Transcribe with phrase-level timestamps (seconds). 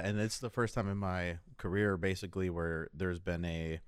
[0.00, 3.80] Yeah, and it's the first time in my career basically where there's been a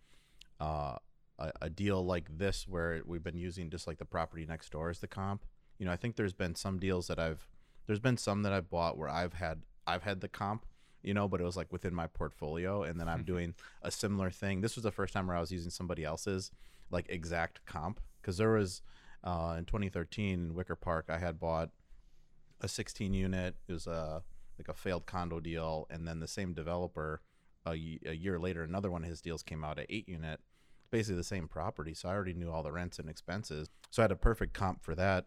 [0.60, 0.96] uh,
[1.38, 4.90] a, a deal like this where we've been using just like the property next door
[4.90, 5.44] as the comp.
[5.78, 7.48] You know, I think there's been some deals that I've
[7.86, 10.66] there's been some that I've bought where I've had I've had the comp,
[11.02, 14.30] you know, but it was like within my portfolio and then I'm doing a similar
[14.30, 14.60] thing.
[14.60, 16.50] This was the first time where I was using somebody else's
[16.90, 18.82] like exact comp because there was
[19.24, 21.70] uh, in 2013 in Wicker Park I had bought
[22.60, 23.56] a 16 unit.
[23.66, 24.22] It was a
[24.58, 27.20] like a failed condo deal, and then the same developer
[27.66, 27.72] a,
[28.06, 30.40] a year later, another one of his deals came out at eight unit,
[30.90, 31.94] basically the same property.
[31.94, 34.82] So I already knew all the rents and expenses, so I had a perfect comp
[34.82, 35.26] for that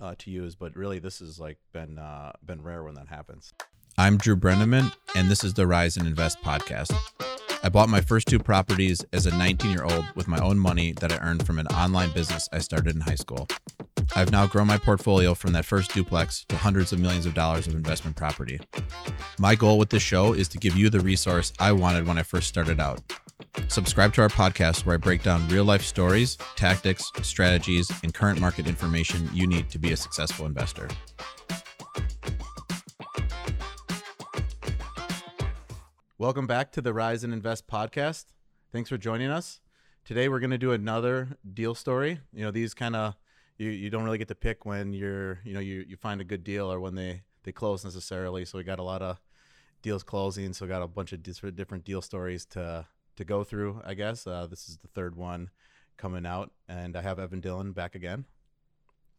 [0.00, 0.54] uh, to use.
[0.54, 3.52] But really, this has like been uh, been rare when that happens.
[3.98, 6.94] I'm Drew Breneman, and this is the Rise and Invest podcast.
[7.62, 10.92] I bought my first two properties as a 19 year old with my own money
[10.92, 13.48] that I earned from an online business I started in high school.
[14.16, 17.66] I've now grown my portfolio from that first duplex to hundreds of millions of dollars
[17.68, 18.58] of investment property.
[19.38, 22.24] My goal with this show is to give you the resource I wanted when I
[22.24, 23.00] first started out.
[23.68, 28.40] Subscribe to our podcast where I break down real life stories, tactics, strategies, and current
[28.40, 30.88] market information you need to be a successful investor.
[36.18, 38.26] Welcome back to the Rise and Invest podcast.
[38.72, 39.60] Thanks for joining us.
[40.04, 42.20] Today we're going to do another deal story.
[42.32, 43.14] You know, these kind of
[43.60, 46.24] you, you don't really get to pick when you're, you know, you, you find a
[46.24, 48.44] good deal or when they they close necessarily.
[48.44, 49.20] So we got a lot of
[49.82, 52.86] deals closing, so we got a bunch of different different deal stories to
[53.16, 54.26] to go through, I guess.
[54.26, 55.50] Uh, this is the third one
[55.98, 58.24] coming out and I have Evan Dillon back again.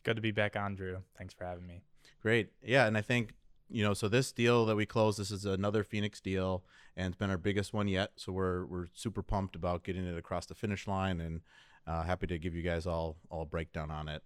[0.03, 1.03] Good to be back on, Drew.
[1.15, 1.83] Thanks for having me.
[2.23, 2.49] Great.
[2.63, 3.35] Yeah, and I think
[3.69, 6.63] you know, so this deal that we closed, this is another Phoenix deal,
[6.97, 8.13] and it's been our biggest one yet.
[8.15, 11.41] So we're we're super pumped about getting it across the finish line, and
[11.85, 14.23] uh, happy to give you guys all all a breakdown on it.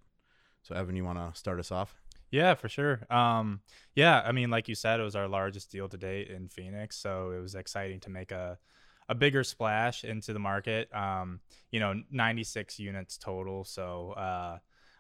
[0.65, 1.93] So Evan, you want to start us off?
[2.31, 3.05] Yeah, for sure.
[3.11, 3.61] Um,
[3.93, 6.97] yeah, I mean, like you said, it was our largest deal to date in Phoenix,
[6.97, 8.57] so it was exciting to make a
[9.07, 10.89] a bigger splash into the market.
[10.91, 14.57] Um, you know, 96 units total, so uh,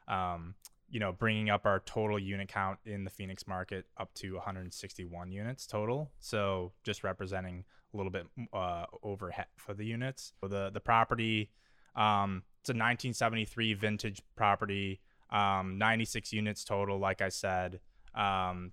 [0.07, 0.53] um,
[0.87, 5.31] you know, bringing up our total unit count in the Phoenix market up to 161
[5.31, 6.11] units total.
[6.19, 10.33] So just representing a little bit uh, over half of the units.
[10.41, 11.49] So the the property,
[11.95, 16.99] um, it's a 1973 vintage property, um, 96 units total.
[16.99, 17.79] Like I said,
[18.13, 18.71] um,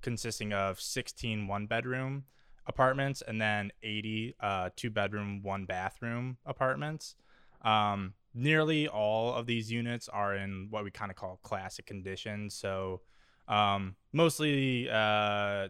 [0.00, 2.24] consisting of 16 one bedroom
[2.66, 7.16] apartments and then 80 uh, two bedroom one bathroom apartments.
[7.62, 12.50] Um, nearly all of these units are in what we kind of call classic condition.
[12.50, 13.00] So
[13.48, 15.68] um, mostly, uh,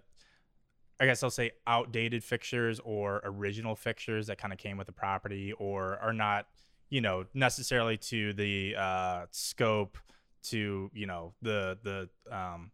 [1.00, 4.92] I guess I'll say outdated fixtures or original fixtures that kind of came with the
[4.92, 6.46] property or are not,
[6.90, 9.98] you know, necessarily to the uh, scope
[10.44, 12.70] to, you know, the, the, um,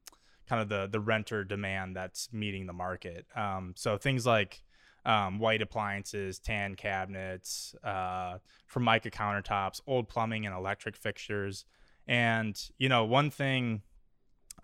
[0.49, 3.27] kind of the, the renter demand that's meeting the market.
[3.37, 4.63] Um, so things like,
[5.05, 11.65] um, white appliances, tan cabinets, uh, Formica countertops, old plumbing and electric fixtures.
[12.07, 13.83] And, you know, one thing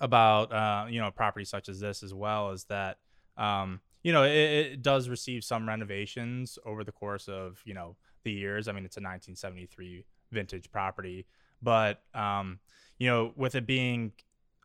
[0.01, 2.99] about, uh, you know, properties such as this as well is that,
[3.37, 7.97] um, you know, it, it, does receive some renovations over the course of, you know,
[8.23, 8.69] the years.
[8.69, 11.27] I mean, it's a 1973 vintage property,
[11.63, 12.59] but, um,
[12.99, 14.13] you know, with it being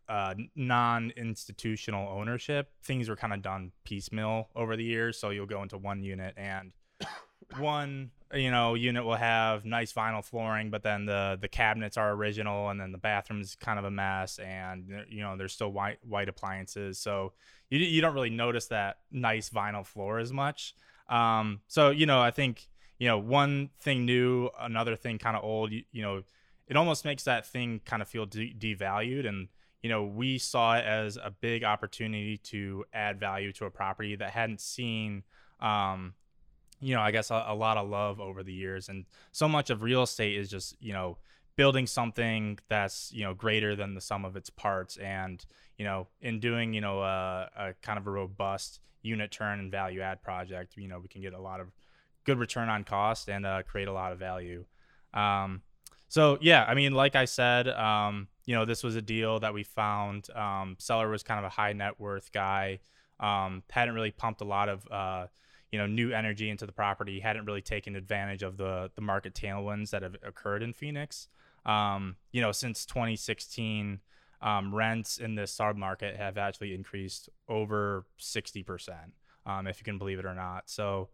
[0.08, 5.20] uh, non-institutional ownership, things were kind of done piecemeal over the years.
[5.20, 6.72] So you'll go into one unit and
[7.58, 12.12] one you know unit will have nice vinyl flooring, but then the the cabinets are
[12.12, 15.98] original, and then the bathroom's kind of a mess, and you know there's still white
[16.04, 17.00] white appliances.
[17.00, 17.34] So
[17.70, 20.76] you you don't really notice that nice vinyl floor as much.
[21.08, 22.68] Um, so you know I think
[23.00, 25.72] you know one thing new, another thing kind of old.
[25.72, 26.22] You, you know
[26.70, 29.50] it almost makes that thing kind of feel de- devalued and
[29.82, 34.16] you know, we saw it as a big opportunity to add value to a property
[34.16, 35.24] that hadn't seen,
[35.62, 36.14] um,
[36.82, 38.90] you know, I guess a, a, lot of love over the years.
[38.90, 41.18] And so much of real estate is just, you know,
[41.56, 44.98] building something that's, you know, greater than the sum of its parts.
[44.98, 45.46] And,
[45.78, 49.72] you know, in doing, you know, a, a kind of a robust unit turn and
[49.72, 51.68] value add project, you know, we can get a lot of
[52.26, 54.66] good return on cost and uh, create a lot of value.
[55.14, 55.62] Um,
[56.10, 59.54] so yeah, I mean, like I said, um, you know, this was a deal that
[59.54, 60.28] we found.
[60.36, 62.80] Um, seller was kind of a high net worth guy.
[63.20, 65.28] Um, hadn't really pumped a lot of, uh,
[65.72, 67.20] you know, new energy into the property.
[67.20, 71.28] Hadn't really taken advantage of the the market tailwinds that have occurred in Phoenix.
[71.64, 74.00] Um, you know, since 2016,
[74.42, 79.14] um, rents in this sub market have actually increased over 60 percent,
[79.46, 80.72] um, if you can believe it or not.
[80.72, 81.10] So,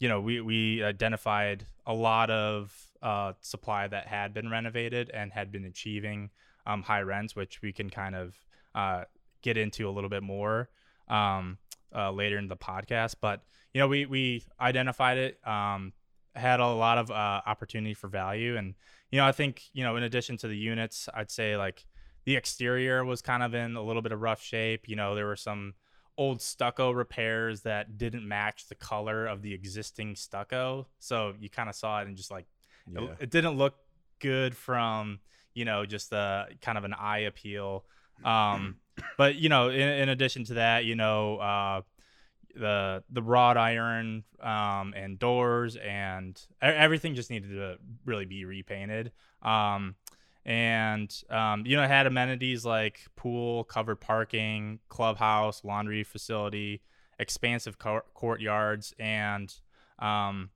[0.00, 2.74] you know, we we identified a lot of
[3.06, 6.30] uh, supply that had been renovated and had been achieving
[6.66, 8.34] um, high rents, which we can kind of
[8.74, 9.04] uh,
[9.42, 10.68] get into a little bit more.
[11.08, 11.58] Um,
[11.94, 13.16] uh, later in the podcast.
[13.20, 13.42] But
[13.72, 15.92] you know, we we identified it, um,
[16.34, 18.74] had a lot of uh, opportunity for value, and
[19.10, 21.86] you know, I think you know, in addition to the units, I'd say like
[22.24, 24.88] the exterior was kind of in a little bit of rough shape.
[24.88, 25.74] You know, there were some
[26.18, 31.68] old stucco repairs that didn't match the color of the existing stucco, so you kind
[31.68, 32.46] of saw it and just like
[32.92, 33.02] Yeah.
[33.02, 33.74] it, it didn't look
[34.20, 35.20] good from
[35.54, 37.84] you know just the kind of an eye appeal
[38.24, 38.76] um
[39.18, 41.80] but you know in, in addition to that you know uh
[42.54, 49.12] the the wrought iron um and doors and everything just needed to really be repainted
[49.42, 49.94] um
[50.46, 56.80] and um, you know it had amenities like pool covered parking clubhouse laundry facility
[57.18, 59.52] expansive cour- courtyards and
[59.98, 60.50] um,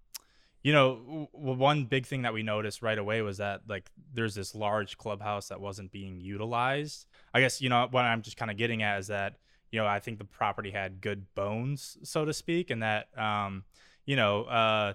[0.62, 4.34] you know w- one big thing that we noticed right away was that like there's
[4.34, 7.06] this large clubhouse that wasn't being utilized.
[7.32, 9.36] I guess you know what i'm just kind of getting at is that
[9.70, 13.64] you know i think the property had good bones so to speak and that um
[14.04, 14.94] you know uh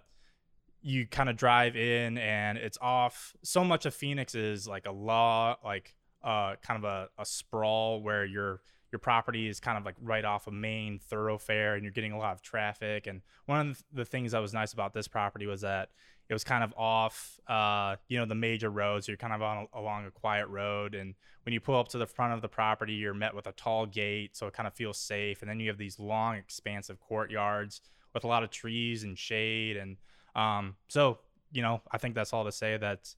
[0.85, 3.35] you kind of drive in and it's off.
[3.41, 8.03] So much of phoenix is like a law like uh kind of a, a sprawl
[8.03, 8.61] where your
[8.95, 12.17] your property is kind of like right off a main thoroughfare and you're getting a
[12.17, 13.07] lot of traffic.
[13.07, 15.89] And one of the things that was nice about this property was that
[16.29, 19.09] it was kind of off uh you know the major roads.
[19.09, 20.95] You're kind of on along a quiet road.
[20.95, 21.13] And
[21.43, 23.85] when you pull up to the front of the property you're met with a tall
[23.85, 25.41] gate so it kind of feels safe.
[25.41, 27.81] And then you have these long expansive courtyards
[28.13, 29.75] with a lot of trees and shade.
[29.75, 29.97] And
[30.35, 31.19] um, so
[31.51, 33.13] you know, I think that's all to say that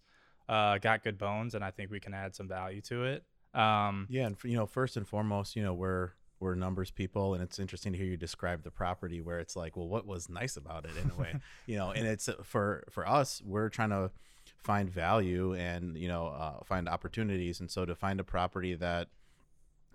[0.50, 3.24] uh, got good bones, and I think we can add some value to it.
[3.54, 7.42] Um, Yeah, and you know, first and foremost, you know, we're we're numbers people, and
[7.42, 10.56] it's interesting to hear you describe the property where it's like, well, what was nice
[10.56, 11.34] about it in a way,
[11.66, 11.90] you know?
[11.90, 14.12] And it's uh, for for us, we're trying to
[14.58, 19.08] find value and you know uh, find opportunities, and so to find a property that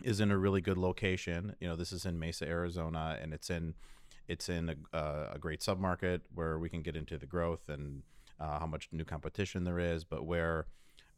[0.03, 3.51] is in a really good location, you know, this is in Mesa, Arizona, and it's
[3.51, 3.75] in
[4.29, 8.03] it's in a, uh, a great submarket where we can get into the growth and
[8.41, 10.67] uh, how much new competition there is, but where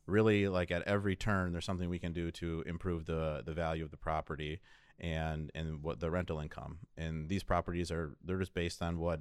[0.06, 3.84] really like at every turn there's something we can do to improve the the value
[3.84, 4.60] of the property
[5.00, 6.78] and and what the rental income.
[6.96, 9.20] And these properties are they're just based on what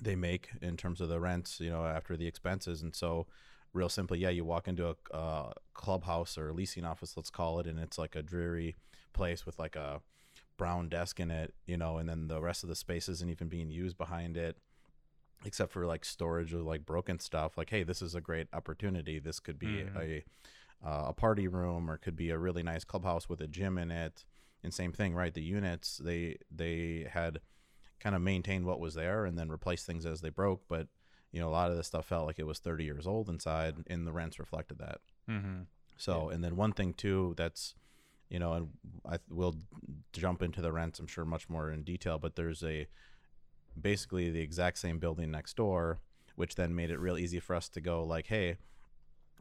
[0.00, 2.82] they make in terms of the rents you know after the expenses.
[2.82, 3.26] And so
[3.72, 7.60] real simply yeah you walk into a uh, clubhouse or a leasing office let's call
[7.60, 8.74] it and it's like a dreary
[9.12, 10.00] place with like a
[10.56, 13.48] brown desk in it you know and then the rest of the space isn't even
[13.48, 14.58] being used behind it
[15.44, 19.18] except for like storage of like broken stuff like hey this is a great opportunity
[19.18, 19.96] this could be Mhm.
[19.96, 20.24] a
[20.86, 23.90] uh, a party room or could be a really nice clubhouse with a gym in
[23.90, 24.24] it
[24.62, 27.40] and same thing right the units they they had
[27.98, 30.88] kind of maintained what was there and then replaced things as they broke but
[31.32, 33.76] you know a lot of this stuff felt like it was 30 years old inside
[33.88, 35.66] and the rents reflected that mhm.
[35.96, 37.74] so, and then one thing too that's,
[38.30, 38.68] you know, and
[39.06, 39.54] I will
[40.12, 42.86] jump into the rents, I'm sure, much more in detail, but there's a
[43.78, 45.98] basically the exact same building next door,
[46.36, 48.56] which then made it real easy for us to go like, hey,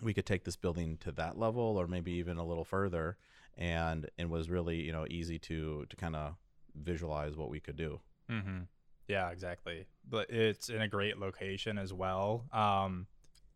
[0.01, 3.17] we could take this building to that level or maybe even a little further,
[3.57, 6.35] and it was really you know easy to to kind of
[6.75, 7.99] visualize what we could do.
[8.29, 8.59] Mm-hmm.
[9.07, 9.87] Yeah, exactly.
[10.07, 12.45] But it's in a great location as well.
[12.53, 13.07] Um,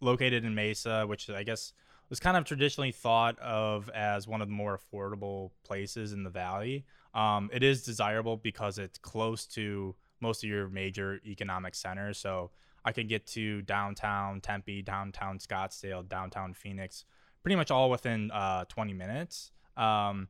[0.01, 1.73] located in Mesa, which I guess
[2.09, 6.29] was kind of traditionally thought of as one of the more affordable places in the
[6.29, 6.85] valley.
[7.13, 12.18] Um, it is desirable because it's close to most of your major economic centers.
[12.18, 12.49] So
[12.83, 17.06] I can get to downtown Tempe, downtown Scottsdale, downtown Phoenix,
[17.44, 19.51] pretty much all within uh, 20 minutes.
[19.77, 20.30] Um,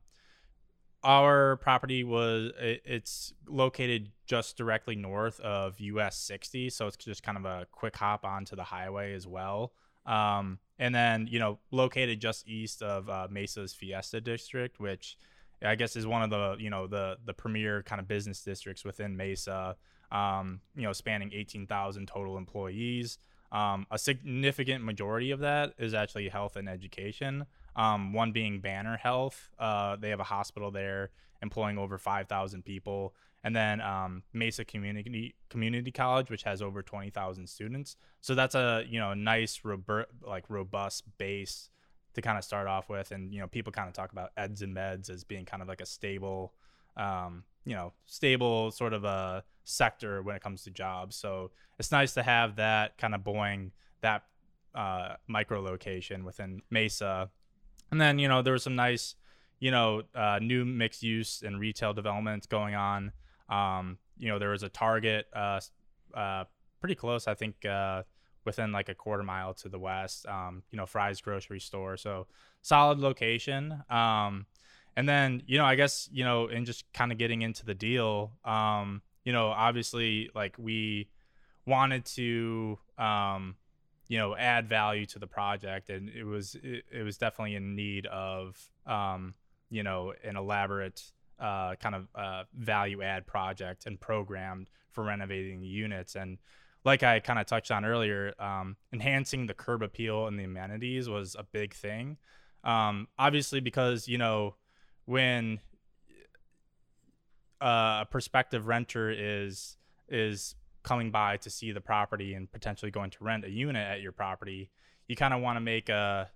[1.02, 7.22] our property was it, it's located just directly north of US 60, so it's just
[7.22, 9.72] kind of a quick hop onto the highway as well.
[10.06, 15.16] Um, and then you know located just east of uh, Mesa's Fiesta district, which
[15.62, 18.84] I guess is one of the you know the the premier kind of business districts
[18.84, 19.76] within Mesa.
[20.12, 23.18] Um, you know, spanning 18,000 total employees.
[23.50, 27.46] Um, a significant majority of that is actually health and education.
[27.74, 29.50] Um, one being Banner Health.
[29.58, 31.10] Uh, they have a hospital there
[31.42, 33.14] employing over 5,000 people.
[33.44, 37.96] And then um, Mesa Community Community College, which has over 20,000 students.
[38.22, 41.68] So that's a you know nice robu- like robust base
[42.14, 43.10] to kind of start off with.
[43.10, 45.68] And you know people kind of talk about eds and meds as being kind of
[45.68, 46.52] like a stable,
[46.96, 51.16] um, you know, stable sort of a sector when it comes to jobs.
[51.16, 54.24] So it's nice to have that kind of buoying that
[54.74, 57.30] uh, micro location within Mesa.
[57.90, 59.14] And then, you know, there was some nice,
[59.60, 63.12] you know, uh, new mixed use and retail developments going on.
[63.48, 65.60] Um, you know, there was a Target uh,
[66.14, 66.44] uh,
[66.80, 68.02] pretty close, I think, uh,
[68.44, 71.96] within like a quarter mile to the west, um, you know, Fry's grocery store.
[71.96, 72.26] So
[72.62, 73.82] solid location.
[73.90, 74.46] Um,
[74.96, 77.74] and then you know, I guess you know, and just kind of getting into the
[77.74, 81.08] deal, um, you know, obviously like we
[81.66, 83.56] wanted to um,
[84.08, 87.74] you know add value to the project and it was it, it was definitely in
[87.74, 89.34] need of um,
[89.70, 91.02] you know an elaborate
[91.40, 96.38] uh, kind of uh, value add project and programmed for renovating the units and
[96.84, 101.08] like i kind of touched on earlier um, enhancing the curb appeal and the amenities
[101.08, 102.16] was a big thing
[102.64, 104.54] um, obviously because you know
[105.04, 105.60] when
[107.60, 109.76] uh, a prospective renter is
[110.08, 114.02] is coming by to see the property and potentially going to rent a unit at
[114.02, 114.70] your property,
[115.08, 116.30] you kind of want to make a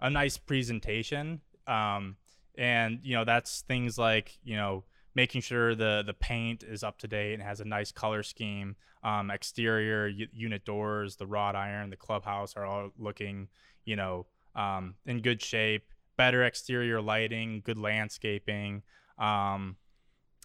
[0.00, 1.40] a nice presentation.
[1.66, 2.16] Um,
[2.56, 6.98] and you know that's things like you know making sure the the paint is up
[6.98, 8.76] to date and has a nice color scheme.
[9.02, 13.48] Um, exterior unit doors, the wrought iron, the clubhouse are all looking
[13.84, 15.84] you know um, in good shape.
[16.16, 18.82] Better exterior lighting, good landscaping.
[19.18, 19.76] Um,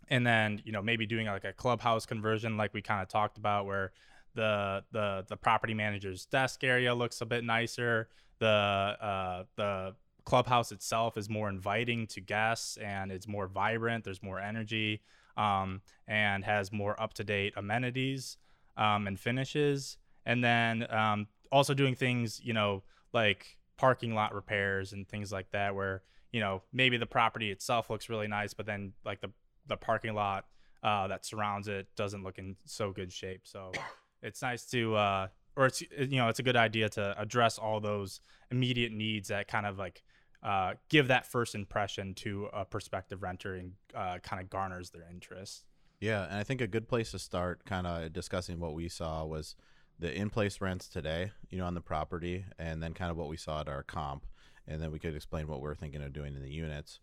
[0.10, 3.38] and then you know maybe doing like a clubhouse conversion like we kind of talked
[3.38, 3.91] about where
[4.36, 9.95] the the the property manager's desk area looks a bit nicer the uh the
[10.25, 15.01] clubhouse itself is more inviting to guests and it's more vibrant there's more energy
[15.38, 18.38] um, and has more up-to-date amenities
[18.77, 24.94] um, and finishes and then um, also doing things you know like parking lot repairs
[24.94, 26.01] and things like that where
[26.32, 29.29] you know maybe the property itself looks really nice but then like the
[29.67, 30.46] the parking lot
[30.86, 33.41] uh, that surrounds it doesn't look in so good shape.
[33.44, 33.72] So
[34.22, 37.79] it's nice to, uh, or it's you know, it's a good idea to address all
[37.79, 40.03] those immediate needs that kind of like
[40.45, 45.05] uh, give that first impression to a prospective renter and uh, kind of garners their
[45.11, 45.65] interest.
[45.99, 49.25] Yeah, and I think a good place to start, kind of discussing what we saw,
[49.25, 49.55] was
[49.97, 53.37] the in-place rents today, you know, on the property, and then kind of what we
[53.37, 54.27] saw at our comp,
[54.67, 56.99] and then we could explain what we're thinking of doing in the units.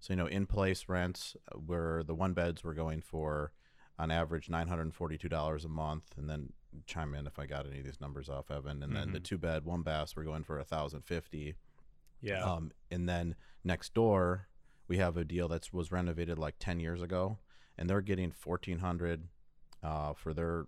[0.00, 3.52] So you know, in place rents uh, where the one beds were going for
[3.98, 6.52] on average nine hundred and forty two dollars a month, and then
[6.86, 8.82] chime in if I got any of these numbers off, Evan.
[8.82, 8.94] And mm-hmm.
[8.94, 9.24] then the mm-hmm.
[9.24, 11.56] two bed one baths were going for a thousand fifty.
[12.20, 12.44] Yeah.
[12.44, 14.48] Um, and then next door
[14.88, 17.38] we have a deal that was renovated like ten years ago,
[17.76, 19.28] and they're getting fourteen hundred
[19.82, 20.66] uh, for their,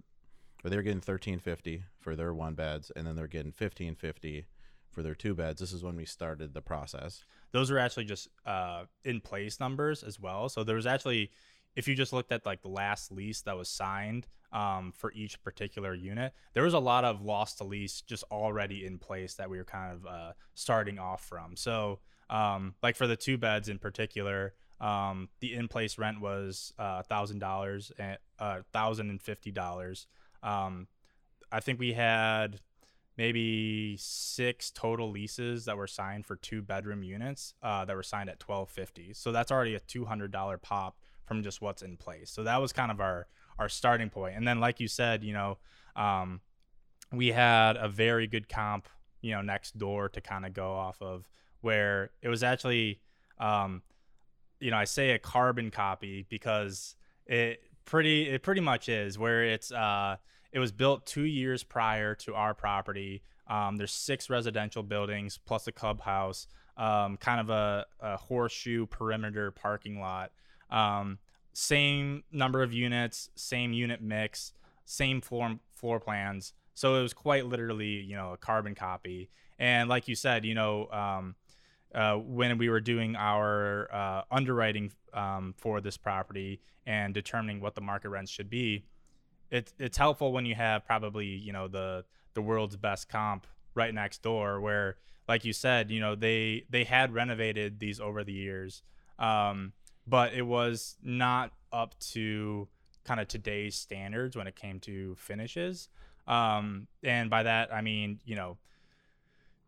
[0.64, 4.46] or they're getting thirteen fifty for their one beds, and then they're getting fifteen fifty
[4.90, 5.60] for their two beds.
[5.60, 7.22] This is when we started the process.
[7.52, 10.48] Those are actually just uh, in place numbers as well.
[10.48, 11.30] So there was actually,
[11.78, 15.40] if you just looked at like the last lease that was signed um, for each
[15.44, 19.48] particular unit, there was a lot of loss to lease just already in place that
[19.48, 21.54] we were kind of uh, starting off from.
[21.54, 26.72] So um, like for the two beds in particular, um, the in place rent was
[26.80, 30.08] uh, thousand dollars and uh, thousand and fifty dollars.
[30.42, 30.88] Um,
[31.52, 32.58] I think we had
[33.16, 38.30] maybe six total leases that were signed for two bedroom units uh, that were signed
[38.30, 40.96] at 1250 so that's already a $200 pop
[41.28, 43.26] from just what's in place so that was kind of our
[43.58, 45.58] our starting point and then like you said you know
[45.96, 46.40] um,
[47.12, 48.88] we had a very good comp
[49.20, 51.28] you know next door to kind of go off of
[51.60, 53.00] where it was actually
[53.38, 53.82] um,
[54.60, 59.44] you know i say a carbon copy because it pretty it pretty much is where
[59.44, 60.16] it's uh
[60.52, 63.22] it was built two years prior to our property.
[63.48, 69.50] Um, there's six residential buildings plus a clubhouse, um, kind of a, a, horseshoe perimeter
[69.50, 70.32] parking lot.
[70.70, 71.18] Um,
[71.52, 74.52] same number of units, same unit mix,
[74.84, 76.52] same floor floor plans.
[76.74, 79.30] So it was quite literally, you know, a carbon copy.
[79.58, 81.34] And like you said, you know, um,
[81.94, 87.74] uh, when we were doing our uh, underwriting um, for this property and determining what
[87.74, 88.84] the market rents should be,
[89.50, 93.94] it's it's helpful when you have probably you know the the world's best comp right
[93.94, 94.96] next door where
[95.26, 98.82] like you said you know they they had renovated these over the years
[99.18, 99.72] um,
[100.08, 102.68] but it was not up to
[103.04, 105.88] kind of today's standards when it came to finishes.
[106.26, 108.58] Um, and by that i mean you know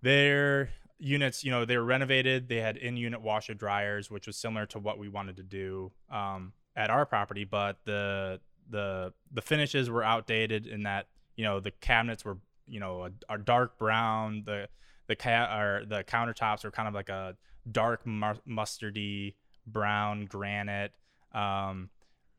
[0.02, 0.68] their
[0.98, 2.48] units you know they were renovated.
[2.48, 6.52] They had in-unit washer dryers which was similar to what we wanted to do um,
[6.76, 11.70] at our property but the the the finishes were outdated in that you know the
[11.70, 14.44] cabinets were you know a, a dark brown.
[14.46, 14.68] The
[15.06, 17.36] the ca- or the countertops are kind of like a
[17.70, 19.34] dark mustardy
[19.72, 20.92] brown granite
[21.32, 21.90] um,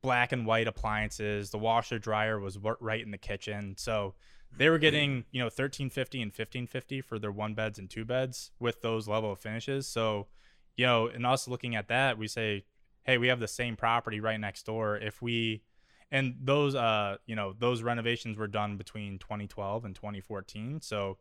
[0.02, 1.50] black and white appliances.
[1.50, 3.76] The washer dryer was right in the kitchen.
[3.78, 4.16] So
[4.56, 8.52] they were getting you know 1350 and 1550 for their one beds and two beds
[8.60, 9.88] with those level of finishes.
[9.88, 10.28] So
[10.76, 12.66] you know and us looking at that we say
[13.04, 14.98] hey we have the same property right next door.
[14.98, 15.64] If we
[16.12, 21.18] and those uh you know those renovations were done between 2012 and 2014 so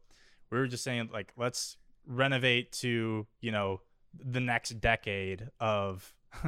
[0.50, 1.76] we were just saying like let's
[2.06, 3.80] renovate to you know
[4.18, 6.12] the next decade of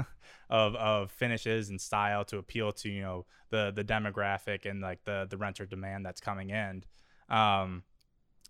[0.50, 5.04] of of finishes and style to appeal to you know the the demographic and like
[5.04, 6.84] the the renter demand that's coming in.
[7.28, 7.84] Um,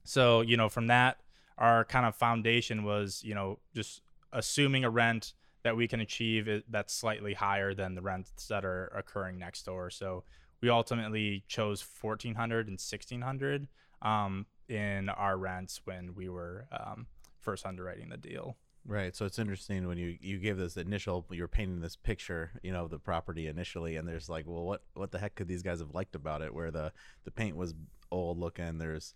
[0.04, 1.19] so you know from that,
[1.59, 4.02] our kind of foundation was you know just
[4.33, 8.87] assuming a rent that we can achieve that's slightly higher than the rents that are
[8.97, 9.90] occurring next door.
[9.90, 10.25] So
[10.61, 13.69] we ultimately chose 1400 and 1600
[14.00, 17.07] um, in our rents when we were um,
[17.40, 18.57] first underwriting the deal.
[18.85, 19.15] Right.
[19.15, 22.85] So it's interesting when you you gave this initial you're painting this picture, you know,
[22.85, 25.79] of the property initially and there's like, well, what what the heck could these guys
[25.79, 26.93] have liked about it where the
[27.25, 27.75] the paint was
[28.11, 29.15] old looking, there's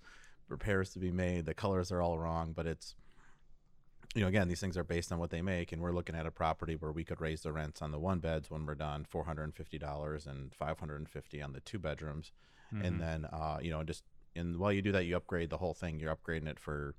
[0.48, 2.94] repairs to be made, the colors are all wrong, but it's
[4.14, 6.24] you know, again, these things are based on what they make, and we're looking at
[6.24, 9.04] a property where we could raise the rents on the one beds when we're done,
[9.04, 12.32] four hundred and fifty dollars and five hundred and fifty on the two bedrooms,
[12.72, 12.84] mm-hmm.
[12.84, 14.04] and then uh, you know, just
[14.34, 15.98] and while you do that, you upgrade the whole thing.
[15.98, 16.94] You're upgrading it for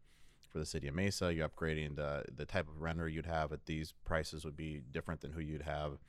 [0.57, 1.31] for the city of Mesa.
[1.31, 5.21] You're upgrading the the type of renter you'd have at these prices would be different
[5.21, 5.99] than who you'd have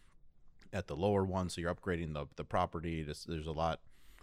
[0.72, 1.50] at the lower one.
[1.50, 3.02] So you're upgrading the the property.
[3.02, 3.80] there's a lot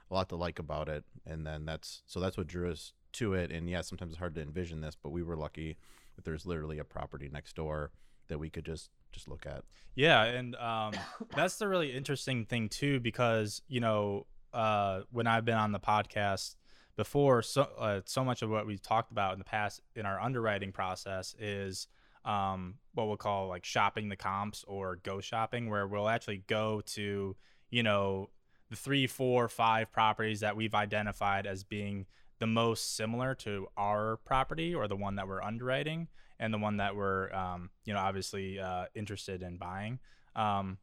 [0.09, 3.33] a lot to like about it, and then that's so that's what drew us to
[3.33, 3.51] it.
[3.51, 5.77] And yeah, sometimes it's hard to envision this, but we were lucky
[6.15, 7.91] that there's literally a property next door
[8.27, 9.63] that we could just just look at.
[9.93, 10.93] Yeah, and um,
[11.35, 15.79] that's the really interesting thing too, because you know uh, when I've been on the
[15.79, 16.55] podcast
[16.95, 20.19] before, so uh, so much of what we've talked about in the past in our
[20.19, 21.87] underwriting process is
[22.23, 26.81] um, what we'll call like shopping the comps or go shopping, where we'll actually go
[26.87, 27.35] to
[27.69, 28.29] you know
[28.69, 32.05] the three, four, five properties that we've identified as being
[32.39, 36.07] the most similar to our property or the one that we're underwriting
[36.39, 39.99] and the one that we're um, you know obviously uh, interested in buying.
[40.35, 40.77] Um,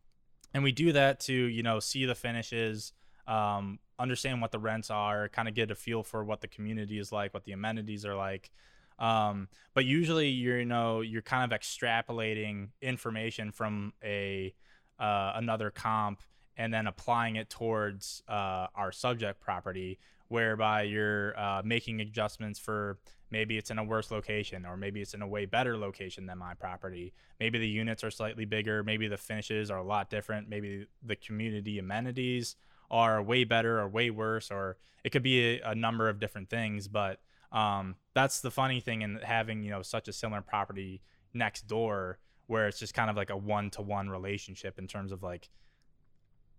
[0.54, 2.92] and we do that to you know see the finishes
[3.26, 6.98] um, understand what the rents are kind of get a feel for what the community
[6.98, 8.50] is like what the amenities are like.
[8.98, 14.54] Um, but usually you're you know you're kind of extrapolating information from a
[14.98, 16.20] uh, another comp
[16.56, 19.98] and then applying it towards uh, our subject property
[20.28, 22.98] whereby you're uh, making adjustments for
[23.30, 26.38] maybe it's in a worse location or maybe it's in a way better location than
[26.38, 27.12] my property.
[27.40, 31.16] Maybe the units are slightly bigger maybe the finishes are a lot different maybe the
[31.16, 32.56] community amenities
[32.92, 36.48] are way better or way worse or it could be a, a number of different
[36.48, 37.18] things but
[37.50, 41.02] um, that's the funny thing in having you know such a similar property
[41.34, 45.48] next door where it's just kind of like a one-to-one relationship in terms of like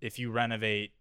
[0.01, 0.91] if you renovate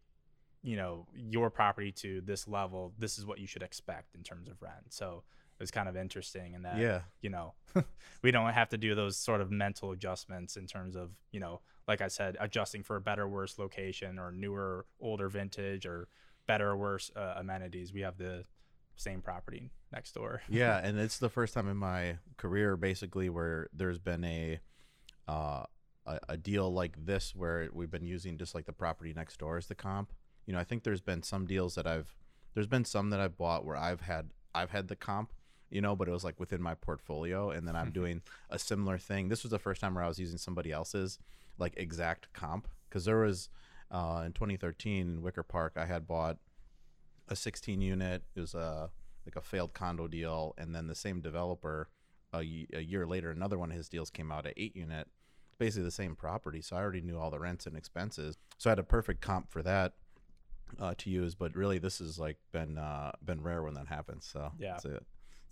[0.62, 4.49] you know your property to this level this is what you should expect in terms
[4.49, 4.90] of rent.
[4.90, 5.25] So
[5.61, 7.01] it's kind of interesting in that yeah.
[7.21, 7.55] you know
[8.23, 11.61] we don't have to do those sort of mental adjustments in terms of you know
[11.88, 16.09] like i said adjusting for a better worse location or newer older vintage or
[16.47, 18.45] better or worse uh, amenities we have the
[18.97, 23.68] same property next door yeah and it's the first time in my career basically where
[23.73, 24.61] there's been a
[25.29, 25.64] uh,
[26.05, 29.57] a, a deal like this where we've been using just like the property next door
[29.57, 30.12] as the comp
[30.47, 32.14] you know, I think there's been some deals that I've
[32.55, 35.33] there's been some that I've bought where I've had I've had the comp,
[35.71, 38.99] you know, but it was like within my portfolio and then I'm doing a similar
[38.99, 39.29] thing.
[39.29, 41.18] This was the first time where I was using somebody else's
[41.59, 42.69] like exact comp.
[42.91, 43.49] Cuz there was
[43.91, 46.38] uh, in 2013 in Wicker Park I had bought
[47.29, 48.25] a 16 unit.
[48.35, 48.91] It was a
[49.27, 50.55] like a failed condo deal.
[50.59, 51.88] And then the same developer
[52.33, 55.09] a, a year later another one of his deals came out at 8 unit.
[55.59, 56.61] Basically the same property.
[56.61, 58.37] So i already knew all the rents and expenses.
[58.59, 59.95] So i had a perfect comp for that
[60.79, 64.25] uh, to use, but really this has like been uh, been rare when that happens.
[64.25, 64.87] So yeah, it's,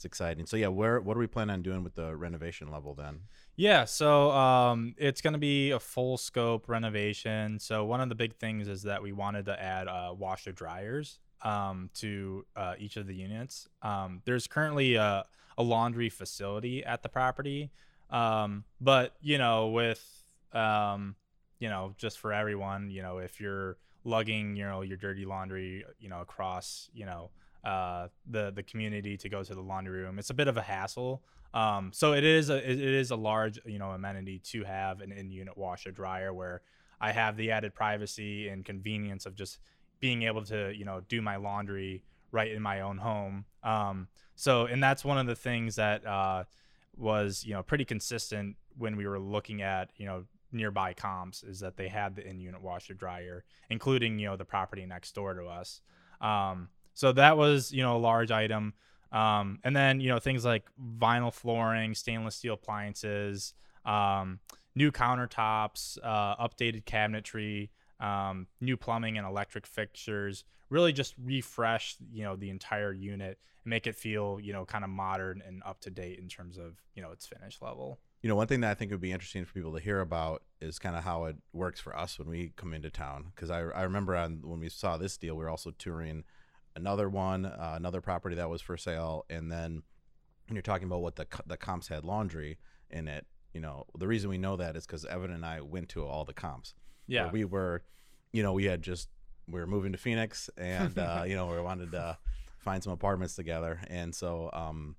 [0.00, 0.46] it's exciting.
[0.46, 3.20] So yeah, where what are we planning on doing with the renovation level then?
[3.54, 7.58] Yeah, so um, it's going to be a full scope renovation.
[7.58, 11.18] So one of the big things is that we wanted to add uh, washer dryers
[11.42, 13.68] um, to uh, each of the units.
[13.82, 15.26] Um, there's currently a,
[15.58, 17.70] a, laundry facility at the property,
[18.08, 20.02] um, but you know, with
[20.54, 21.14] um,
[21.58, 25.84] you know, just for everyone, you know, if you're lugging you know your dirty laundry
[25.98, 27.28] you know across you know
[27.64, 30.18] uh, the the community to go to the laundry room.
[30.18, 31.22] It's a bit of a hassle.
[31.52, 35.12] Um, so it is a it is a large you know amenity to have an
[35.12, 36.62] in unit washer dryer where
[37.00, 39.58] I have the added privacy and convenience of just
[39.98, 43.44] being able to you know do my laundry right in my own home.
[43.62, 46.44] Um, so and that's one of the things that uh,
[46.96, 51.60] was you know pretty consistent when we were looking at you know nearby comps is
[51.60, 55.46] that they had the in-unit washer dryer, including you know the property next door to
[55.46, 55.80] us.
[56.20, 56.68] Um,
[57.00, 58.74] so that was you know a large item.
[59.10, 60.64] Um, and then you know things like
[60.98, 63.54] vinyl flooring, stainless steel appliances,
[63.86, 64.38] um,
[64.74, 70.44] new countertops, uh, updated cabinetry, um, new plumbing and electric fixtures.
[70.68, 74.84] Really just refresh you know the entire unit and make it feel you know kind
[74.84, 77.98] of modern and up to date in terms of you know its finish level.
[78.22, 80.42] you know, one thing that I think would be interesting for people to hear about
[80.60, 83.32] is kind of how it works for us when we come into town.
[83.34, 86.24] Because I, I remember on, when we saw this deal, we were also touring
[86.80, 89.82] another one, uh, another property that was for sale, and then
[90.48, 92.58] when you're talking about what the the comps had laundry
[92.90, 95.90] in it, you know, the reason we know that is because Evan and I went
[95.90, 96.74] to all the comps.
[97.06, 97.82] Yeah, we were,
[98.32, 99.08] you know, we had just
[99.46, 102.18] we were moving to Phoenix, and uh, you know, we wanted to
[102.58, 104.96] find some apartments together, and so um,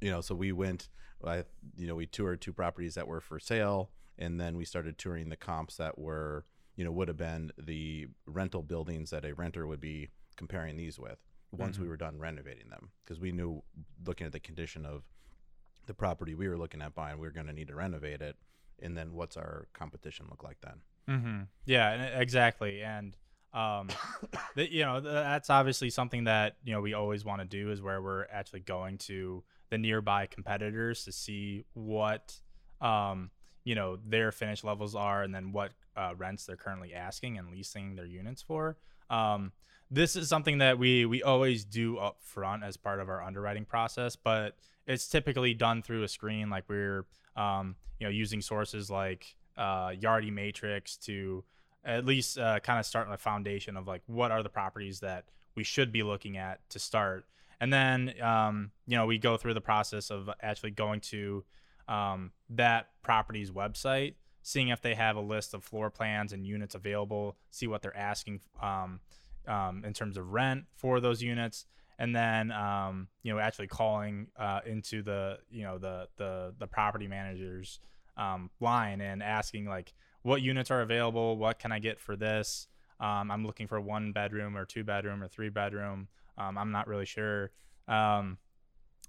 [0.00, 0.88] you know, so we went.
[1.22, 1.44] I,
[1.76, 5.28] you know, we toured two properties that were for sale, and then we started touring
[5.28, 6.46] the comps that were,
[6.76, 10.08] you know, would have been the rental buildings that a renter would be
[10.40, 11.18] comparing these with
[11.52, 11.82] once Mm-hmm.
[11.82, 13.62] we were done renovating them, because we knew,
[14.06, 15.02] looking at the condition of
[15.86, 18.36] the property we were looking at buying, we were going to need to renovate it,
[18.80, 20.80] and then what's our competition look like then?
[21.08, 21.40] Mm-hmm.
[21.66, 22.82] Yeah, exactly.
[22.82, 23.16] And
[23.52, 23.88] um,
[24.54, 27.70] the, you know, th- that's obviously something that you know we always want to do
[27.70, 32.40] is where we're actually going to the nearby competitors to see what
[32.80, 33.30] um,
[33.64, 37.50] you know their finish levels are, and then what uh, rents they're currently asking and
[37.50, 38.78] leasing their units for.
[39.10, 39.52] Um,
[39.90, 43.64] this is something that we we always do up front as part of our underwriting
[43.64, 47.04] process, but it's typically done through a screen like we're
[47.36, 51.44] um, you know using sources like uh, Yardi Matrix to
[51.84, 55.24] at least uh, kind of start a foundation of like what are the properties that
[55.56, 57.24] we should be looking at to start,
[57.60, 61.44] and then um, you know we go through the process of actually going to
[61.88, 66.76] um, that property's website, seeing if they have a list of floor plans and units
[66.76, 69.00] available, see what they're asking um,
[69.48, 71.66] um, in terms of rent for those units,
[71.98, 76.66] and then um, you know actually calling uh, into the you know the the the
[76.66, 77.80] property managers
[78.16, 82.68] um, line and asking like what units are available, what can I get for this.
[83.00, 86.08] Um, I'm looking for one bedroom or two bedroom or three bedroom.
[86.36, 87.50] Um, I'm not really sure.
[87.88, 88.36] Um,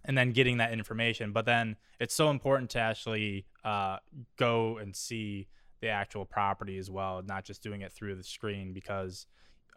[0.06, 1.32] and then getting that information.
[1.32, 3.98] But then it's so important to actually uh,
[4.38, 5.48] go and see
[5.82, 9.26] the actual property as well, not just doing it through the screen because,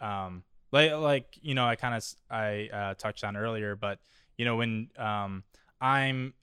[0.00, 3.98] um, like, like you know, I kind of I uh, touched on earlier, but
[4.37, 5.44] you know, when um,
[5.80, 6.35] I'm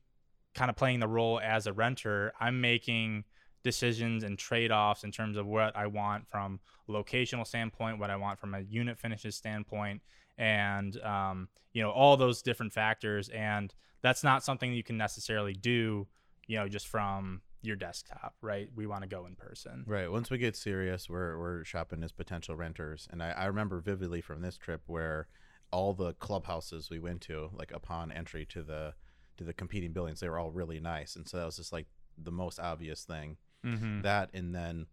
[0.53, 3.25] kind of playing the role as a renter, I'm making
[3.63, 6.59] decisions and trade-offs in terms of what I want from
[6.89, 10.01] a locational standpoint, what I want from a unit finishes standpoint,
[10.37, 13.29] and um, you know all those different factors.
[13.29, 16.07] And that's not something you can necessarily do,
[16.47, 18.69] you know, just from your desktop, right?
[18.75, 19.83] We want to go in person.
[19.87, 20.11] Right.
[20.11, 24.21] Once we get serious, we're we're shopping as potential renters, and I, I remember vividly
[24.21, 25.27] from this trip where
[25.71, 28.93] all the clubhouses we went to, like upon entry to the
[29.37, 31.87] to the competing buildings, they were all really nice, and so that was just like
[32.17, 33.37] the most obvious thing.
[33.65, 34.01] Mm-hmm.
[34.01, 34.87] That and then,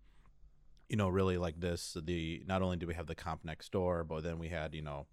[0.88, 1.96] you know, really like this.
[2.02, 4.82] The not only do we have the comp next door, but then we had you
[4.82, 5.06] know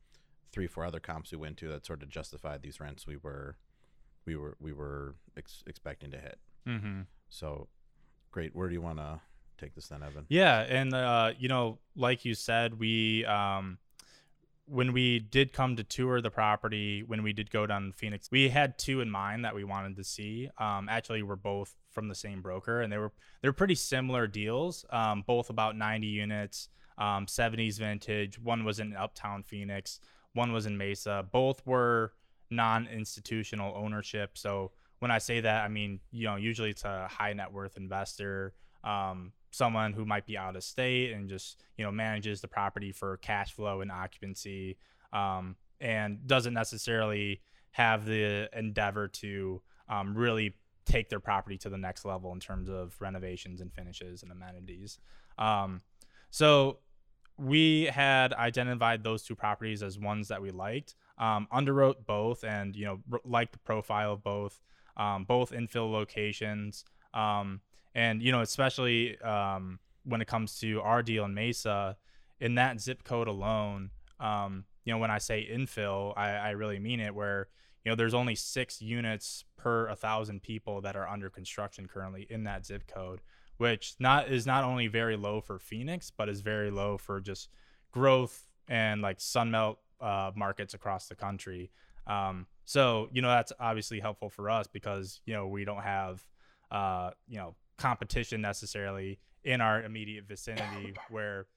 [0.52, 3.58] three four other comps we went to that sort of justified these rents we were
[4.26, 6.40] we were we were ex- expecting to hit.
[6.68, 7.02] Mm-hmm.
[7.30, 7.68] So
[8.32, 8.56] great.
[8.56, 9.20] Where do you want to
[9.58, 10.26] take this then, Evan?
[10.30, 13.78] Yeah, and uh, you know, like you said, we um,
[14.68, 18.30] when we did come to tour the property, when we did go down to Phoenix,
[18.32, 20.50] we had two in mind that we wanted to see.
[20.58, 23.12] Um, actually, we're both from the same broker, and they were
[23.42, 24.86] they're pretty similar deals.
[24.90, 28.40] Um, both about 90 units, um, 70s vintage.
[28.40, 30.00] One was in Uptown Phoenix,
[30.34, 31.26] one was in Mesa.
[31.32, 32.14] Both were
[32.50, 37.34] non-institutional ownership, so when I say that, I mean, you know, usually it's a high
[37.34, 38.54] net worth investor,
[38.84, 42.92] um, someone who might be out of state and just, you know, manages the property
[42.92, 44.78] for cash flow and occupancy,
[45.14, 50.56] um, and doesn't necessarily have the endeavor to um, really
[50.86, 55.00] take their property to the next level in terms of renovations and finishes and amenities.
[55.38, 55.82] Um,
[56.30, 56.80] so
[57.38, 62.76] we had identified those two properties as ones that we liked, um, underwrote both, and
[62.76, 64.62] you know, liked the profile of both
[64.98, 66.86] um, both infill locations.
[67.14, 67.62] Um,
[67.94, 71.98] and, you know, especially um, when it comes to our deal in Mesa,
[72.40, 76.80] in that zip code alone, um, you know, when I say infill, I, I really
[76.80, 77.48] mean it, where,
[77.84, 82.28] you know, there's only six units per a thousand people that are under construction currently
[82.30, 83.22] in that zip code,
[83.58, 87.50] which not is not only very low for Phoenix, but is very low for just
[87.92, 91.72] growth and like Sunbelt uh, markets across the country.
[92.08, 96.26] Um, so you know that's obviously helpful for us because you know we don't have
[96.72, 101.48] uh, you know competition necessarily in our immediate vicinity where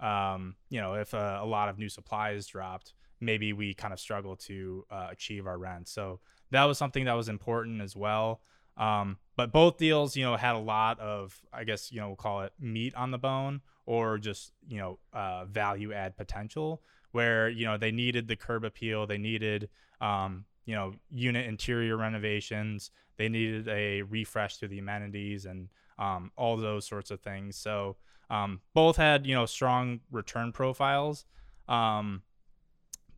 [0.00, 3.92] um, you know if uh, a lot of new supply is dropped, maybe we kind
[3.92, 5.88] of struggle to uh, achieve our rent.
[5.88, 8.40] So that was something that was important as well.
[8.76, 12.16] Um, but both deals, you know, had a lot of, I guess, you know, we'll
[12.16, 17.48] call it meat on the bone or just, you know, uh, value add potential where,
[17.48, 19.06] you know, they needed the curb appeal.
[19.06, 22.90] They needed, um, you know, unit interior renovations.
[23.16, 27.56] They needed a refresh to the amenities and um, all those sorts of things.
[27.56, 27.96] So
[28.28, 31.24] um, both had you know strong return profiles,
[31.68, 32.22] um,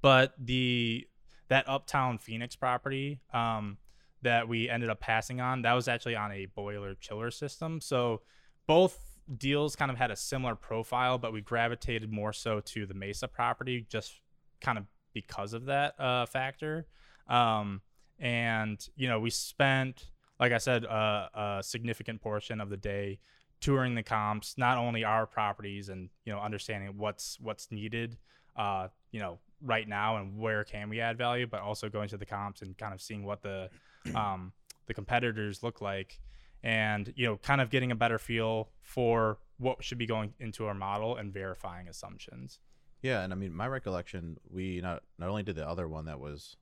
[0.03, 1.09] but the
[1.49, 3.79] that Uptown Phoenix property um,
[4.23, 7.81] that we ended up passing on that was actually on a boiler chiller system.
[7.81, 8.21] So
[8.67, 12.95] both deals kind of had a similar profile, but we gravitated more so to the
[12.95, 14.21] Mesa property just
[14.61, 14.85] kind of
[15.15, 16.87] because of that uh, factor.
[17.29, 17.83] Um,
[18.19, 20.11] and you know we spent
[20.41, 23.19] like I said, uh, a significant portion of the day
[23.61, 28.17] touring the comps, not only our properties and you know understanding what's what's needed,
[28.57, 32.17] uh, you know, right now and where can we add value, but also going to
[32.17, 33.69] the comps and kind of seeing what the
[34.15, 34.53] um,
[34.87, 36.21] the competitors look like,
[36.63, 40.67] and you know, kind of getting a better feel for what should be going into
[40.67, 42.61] our model and verifying assumptions.
[43.03, 46.21] Yeah, and I mean, my recollection, we not not only did the other one that
[46.21, 46.57] was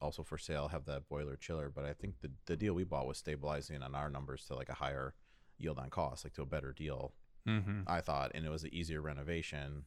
[0.00, 3.06] also for sale have that boiler chiller, but I think the the deal we bought
[3.06, 5.14] was stabilizing on our numbers to like a higher
[5.58, 7.14] yield on cost, like to a better deal.
[7.48, 7.82] Mm-hmm.
[7.86, 9.84] I thought, and it was an easier renovation,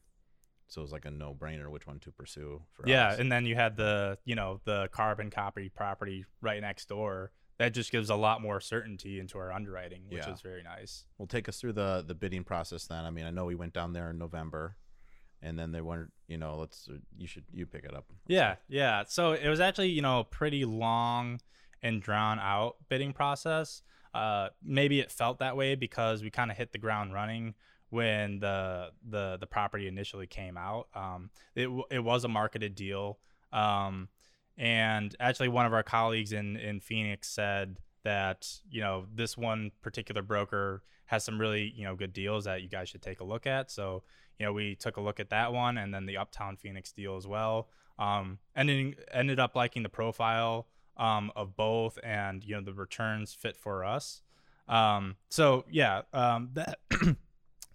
[0.66, 2.62] so it was like a no brainer which one to pursue.
[2.72, 3.18] For yeah, us.
[3.18, 7.32] and then you had the you know the carbon copy property right next door.
[7.58, 10.32] That just gives a lot more certainty into our underwriting, which Yeah.
[10.32, 11.04] is very nice.
[11.18, 13.04] Well, take us through the the bidding process then.
[13.04, 14.76] I mean, I know we went down there in November,
[15.42, 18.04] and then they wanted, you know, let's you should you pick it up.
[18.26, 19.04] Yeah, yeah.
[19.06, 21.40] So it was actually, you know, a pretty long
[21.82, 23.82] and drawn out bidding process.
[24.14, 27.54] Uh, maybe it felt that way because we kind of hit the ground running
[27.90, 30.88] when the the the property initially came out.
[30.94, 33.18] Um, it it was a marketed deal,
[33.52, 34.08] um,
[34.56, 39.70] and actually one of our colleagues in in Phoenix said that you know this one
[39.82, 43.24] particular broker has some really you know good deals that you guys should take a
[43.24, 43.70] look at.
[43.70, 44.02] So
[44.38, 47.16] you know, we took a look at that one and then the Uptown Phoenix deal
[47.16, 47.68] as well.
[47.98, 53.34] Um, ending ended up liking the profile um, of both, and you know, the returns
[53.34, 54.22] fit for us.
[54.68, 56.80] Um, so yeah, um, that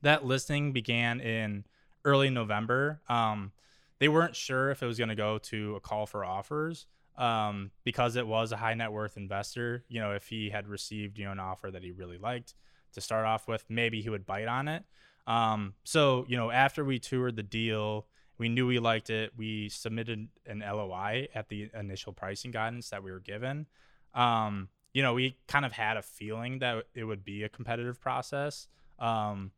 [0.01, 1.63] that listing began in
[2.03, 3.01] early November.
[3.07, 3.51] Um,
[3.99, 6.85] they weren't sure if it was going to go to a call for offers
[7.17, 9.83] um, because it was a high net worth investor.
[9.87, 12.55] You know, if he had received you know an offer that he really liked
[12.93, 14.83] to start off with, maybe he would bite on it.
[15.25, 19.31] Um, so you know, after we toured the deal, we knew we liked it.
[19.35, 23.67] We submitted an LOI at the initial pricing guidance that we were given.
[24.13, 27.99] Um, you know, we kind of had a feeling that it would be a competitive
[27.99, 28.67] process.
[28.99, 29.51] Um,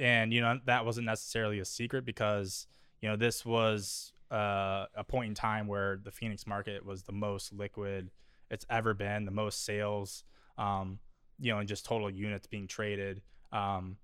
[0.00, 2.66] and you know that wasn't necessarily a secret because
[3.00, 7.12] you know this was uh, a point in time where the Phoenix market was the
[7.12, 8.10] most liquid
[8.50, 10.24] it's ever been, the most sales,
[10.58, 10.98] um,
[11.38, 13.22] you know, and just total units being traded.
[13.52, 13.96] Um,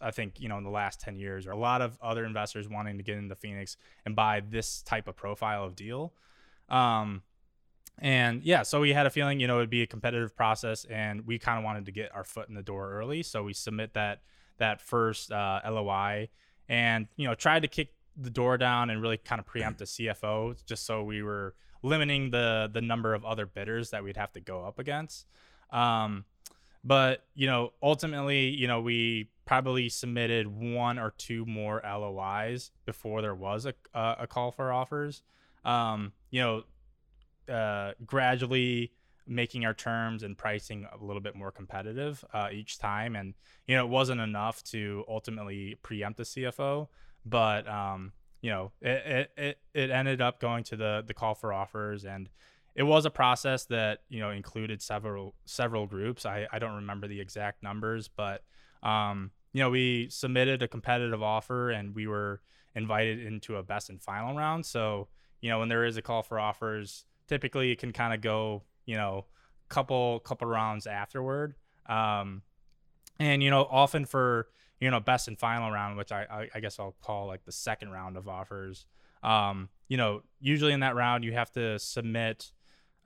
[0.00, 2.68] I think you know in the last ten years, or a lot of other investors
[2.68, 6.12] wanting to get into Phoenix and buy this type of profile of deal.
[6.68, 7.22] Um,
[7.98, 11.26] and yeah, so we had a feeling you know it'd be a competitive process, and
[11.26, 13.94] we kind of wanted to get our foot in the door early, so we submit
[13.94, 14.22] that
[14.58, 16.28] that first uh, LOI,
[16.68, 19.84] and you know tried to kick the door down and really kind of preempt the
[19.84, 24.32] CFO, just so we were limiting the the number of other bidders that we'd have
[24.32, 25.26] to go up against.
[25.70, 26.24] Um,
[26.82, 33.22] but you know, ultimately, you know, we probably submitted one or two more LOIs before
[33.22, 35.22] there was a a, a call for offers.
[35.64, 38.92] Um, you know, uh, gradually
[39.26, 43.34] making our terms and pricing a little bit more competitive uh, each time, and
[43.66, 46.88] you know, it wasn't enough to ultimately preempt the CFO,
[47.24, 51.52] but um, you know, it, it it ended up going to the the call for
[51.52, 52.28] offers and
[52.74, 56.26] it was a process that you know included several several groups.
[56.26, 58.42] I, I don't remember the exact numbers, but
[58.82, 62.40] um, you know we submitted a competitive offer and we were
[62.74, 64.66] invited into a best and final round.
[64.66, 65.08] So
[65.40, 68.62] you know when there is a call for offers, typically it can kind of go
[68.86, 69.26] you know
[69.68, 71.54] couple couple rounds afterward.
[71.86, 72.42] Um,
[73.20, 74.48] and you know often for
[74.80, 77.52] you know best and final round, which I I, I guess I'll call like the
[77.52, 78.86] second round of offers.
[79.22, 82.52] Um, you know, usually in that round, you have to submit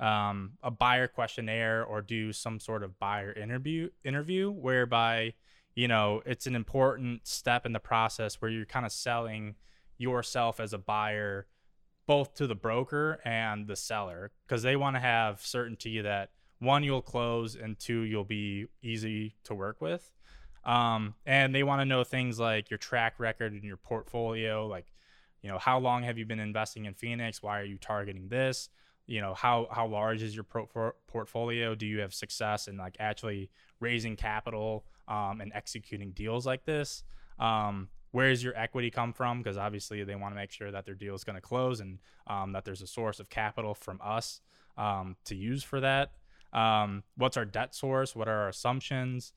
[0.00, 5.34] um, a buyer questionnaire or do some sort of buyer interview interview whereby
[5.74, 9.56] you know it's an important step in the process where you're kind of selling
[9.96, 11.46] yourself as a buyer
[12.06, 16.84] both to the broker and the seller because they want to have certainty that one
[16.84, 20.12] you'll close and two you'll be easy to work with
[20.68, 24.86] um, and they want to know things like your track record and your portfolio like
[25.42, 28.68] you know how long have you been investing in phoenix why are you targeting this
[29.06, 32.96] you know how how large is your pro- portfolio do you have success in like
[33.00, 33.50] actually
[33.80, 37.02] raising capital um, and executing deals like this
[37.38, 39.38] um, where's your equity come from?
[39.38, 41.98] Because obviously they want to make sure that their deal is going to close and
[42.26, 44.40] um, that there's a source of capital from us
[44.76, 46.12] um, to use for that.
[46.52, 48.16] Um, what's our debt source?
[48.16, 49.32] What are our assumptions?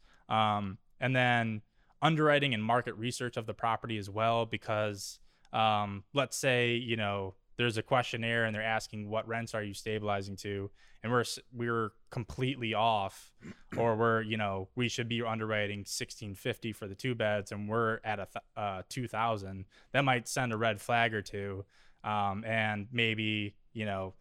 [1.02, 1.62] And then
[2.02, 5.20] underwriting and market research of the property as well, because
[5.52, 9.74] um, let's say you know there's a questionnaire and they're asking what rents are you
[9.74, 10.72] stabilizing to
[11.04, 13.32] and we're we're completely off
[13.78, 18.00] or we're you know we should be underwriting 1650 for the two beds and we're
[18.04, 21.66] at a th- uh, 2000 that might send a red flag or two
[22.04, 24.14] um, and maybe you know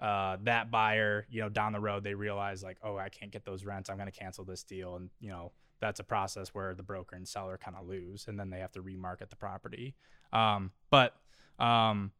[0.00, 3.44] uh, that buyer you know down the road they realize like oh i can't get
[3.44, 3.88] those rents.
[3.88, 7.14] I'm going to cancel this deal and you know that's a process where the broker
[7.14, 9.94] and seller kind of lose and then they have to remarket the property
[10.32, 11.14] um, but
[11.58, 12.12] um,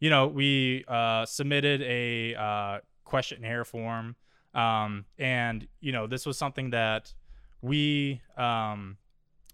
[0.00, 4.16] you know, we uh, submitted a uh, questionnaire form,
[4.54, 7.12] um, and you know, this was something that
[7.62, 8.98] we um,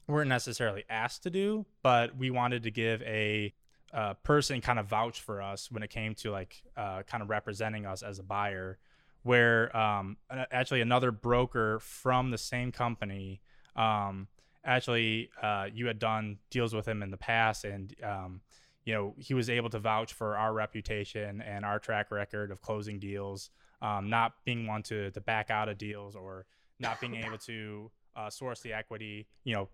[0.07, 3.53] weren't necessarily asked to do, but we wanted to give a,
[3.92, 7.31] a person kind of vouch for us when it came to like uh, kind of
[7.31, 8.79] representing us as a buyer.
[9.25, 13.40] Where um, actually another broker from the same company
[13.77, 14.29] um,
[14.65, 18.41] actually uh, you had done deals with him in the past and um,
[18.85, 22.61] you know, he was able to vouch for our reputation and our track record of
[22.61, 26.47] closing deals, um, not being one to, to back out of deals or
[26.79, 29.69] not being able to uh, source the equity, you know,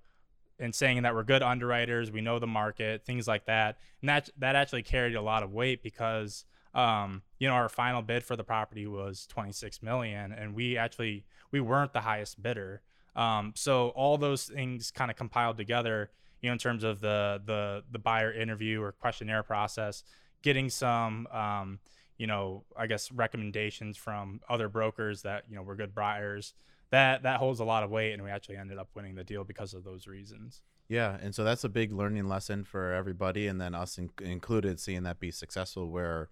[0.61, 3.79] and saying that we're good underwriters, we know the market, things like that.
[4.03, 8.03] And that, that actually carried a lot of weight because, um, you know, our final
[8.03, 12.83] bid for the property was 26 million and we actually, we weren't the highest bidder.
[13.19, 17.43] Um, so all those things kind of compiled together you know, in terms of the
[17.45, 20.05] the the buyer interview or questionnaire process,
[20.43, 21.81] getting some um,
[22.17, 26.55] you know, I guess recommendations from other brokers that, you know, were good buyers.
[26.91, 29.45] That that holds a lot of weight and we actually ended up winning the deal
[29.45, 30.63] because of those reasons.
[30.89, 34.81] Yeah, and so that's a big learning lesson for everybody and then us in- included
[34.81, 36.31] seeing that be successful where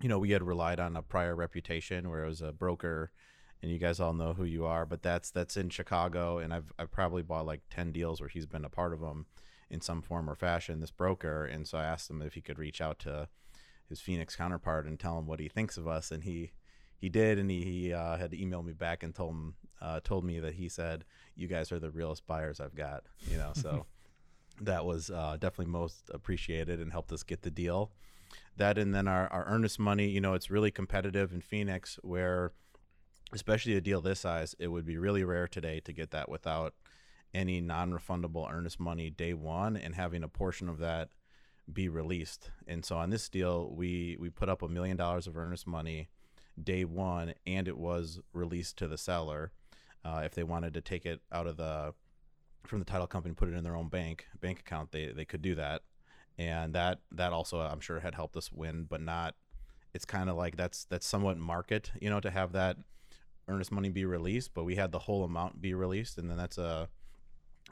[0.00, 3.10] you know, we had relied on a prior reputation where it was a broker
[3.64, 4.84] and you guys all know who you are.
[4.84, 8.44] But that's that's in Chicago, and I've I've probably bought like ten deals where he's
[8.44, 9.24] been a part of them
[9.70, 10.80] in some form or fashion.
[10.80, 13.26] This broker, and so I asked him if he could reach out to
[13.88, 16.52] his Phoenix counterpart and tell him what he thinks of us, and he
[16.98, 20.00] he did, and he, he uh, had to email me back and told him uh,
[20.04, 23.52] told me that he said you guys are the realest buyers I've got, you know.
[23.54, 23.86] So
[24.60, 27.92] that was uh, definitely most appreciated and helped us get the deal.
[28.58, 32.52] That and then our, our earnest money, you know, it's really competitive in Phoenix where
[33.34, 36.74] especially a deal this size, it would be really rare today to get that without
[37.34, 41.08] any non-refundable earnest money day one and having a portion of that
[41.72, 42.50] be released.
[42.66, 46.08] And so on this deal, we we put up a million dollars of earnest money
[46.62, 49.50] day one, and it was released to the seller.
[50.04, 51.94] Uh, if they wanted to take it out of the
[52.64, 55.42] from the title company, put it in their own bank bank account, they they could
[55.42, 55.82] do that,
[56.38, 59.34] and that that also I'm sure had helped us win, but not.
[59.94, 62.76] It's kind of like that's that's somewhat market, you know, to have that
[63.48, 66.58] earnest money be released, but we had the whole amount be released, and then that's
[66.58, 66.88] a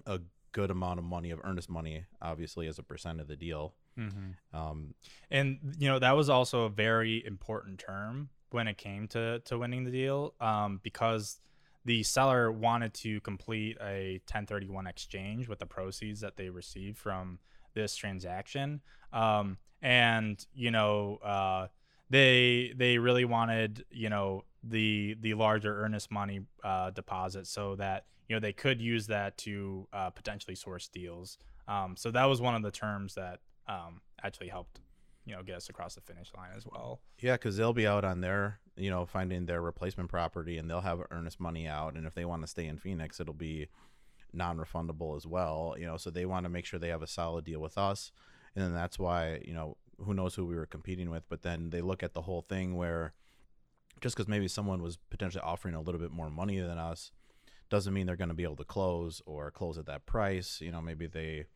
[0.06, 0.20] a
[0.52, 3.74] good amount of money of earnest money, obviously as a percent of the deal.
[3.98, 4.56] Mm-hmm.
[4.56, 4.94] Um,
[5.30, 9.58] and you know that was also a very important term when it came to to
[9.58, 11.40] winning the deal, um, because
[11.85, 17.38] the seller wanted to complete a 1031 exchange with the proceeds that they received from
[17.74, 18.80] this transaction,
[19.12, 21.16] um, and you know.
[21.16, 21.68] Uh,
[22.11, 28.07] they they really wanted you know the the larger earnest money uh, deposit so that
[28.29, 31.38] you know they could use that to uh, potentially source deals.
[31.68, 34.81] Um, so that was one of the terms that um, actually helped
[35.25, 37.01] you know get us across the finish line as well.
[37.18, 40.81] Yeah, because they'll be out on their you know finding their replacement property and they'll
[40.81, 43.68] have earnest money out, and if they want to stay in Phoenix, it'll be
[44.33, 45.75] non-refundable as well.
[45.79, 48.12] You know, so they want to make sure they have a solid deal with us,
[48.55, 51.70] and then that's why you know who knows who we were competing with, but then
[51.70, 53.12] they look at the whole thing where
[54.02, 57.12] just because maybe someone was potentially offering a little bit more money than us
[57.70, 60.60] doesn't mean they're going to be able to close or close at that price.
[60.60, 61.46] You know, maybe they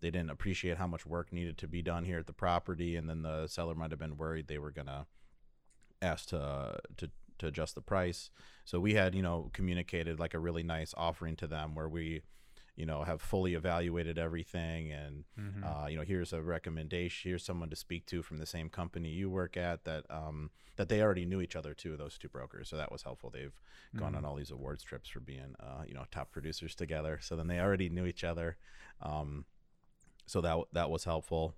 [0.00, 3.08] they didn't appreciate how much work needed to be done here at the property, and
[3.08, 5.06] then the seller might have been worried they were going to
[6.00, 8.30] ask to to to adjust the price.
[8.64, 12.22] So we had you know communicated like a really nice offering to them where we
[12.76, 15.64] you know have fully evaluated everything and mm-hmm.
[15.64, 19.08] uh, you know here's a recommendation here's someone to speak to from the same company
[19.08, 22.68] you work at that um, that they already knew each other too those two brokers.
[22.68, 23.30] So that was helpful.
[23.30, 23.98] They've mm-hmm.
[23.98, 27.18] gone on all these awards trips for being uh, you know top producers together.
[27.20, 28.56] So then they already knew each other.
[29.02, 29.46] Um,
[30.26, 31.54] so that that was helpful.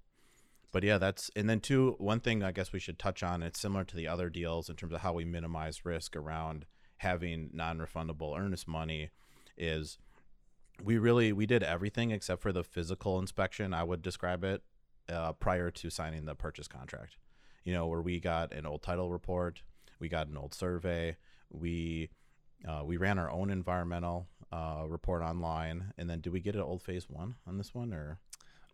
[0.71, 3.59] But yeah that's and then two one thing i guess we should touch on it's
[3.59, 6.67] similar to the other deals in terms of how we minimize risk around
[6.99, 9.09] having non-refundable earnest money
[9.57, 9.97] is
[10.83, 13.75] we really we did everything except for the physical inspection.
[13.75, 14.63] I would describe it
[15.09, 17.17] uh, prior to signing the purchase contract.
[17.65, 19.63] You know, where we got an old title report,
[19.99, 21.17] we got an old survey,
[21.51, 22.11] we
[22.67, 26.63] uh, we ran our own environmental uh, report online, and then did we get an
[26.63, 28.19] old phase one on this one or?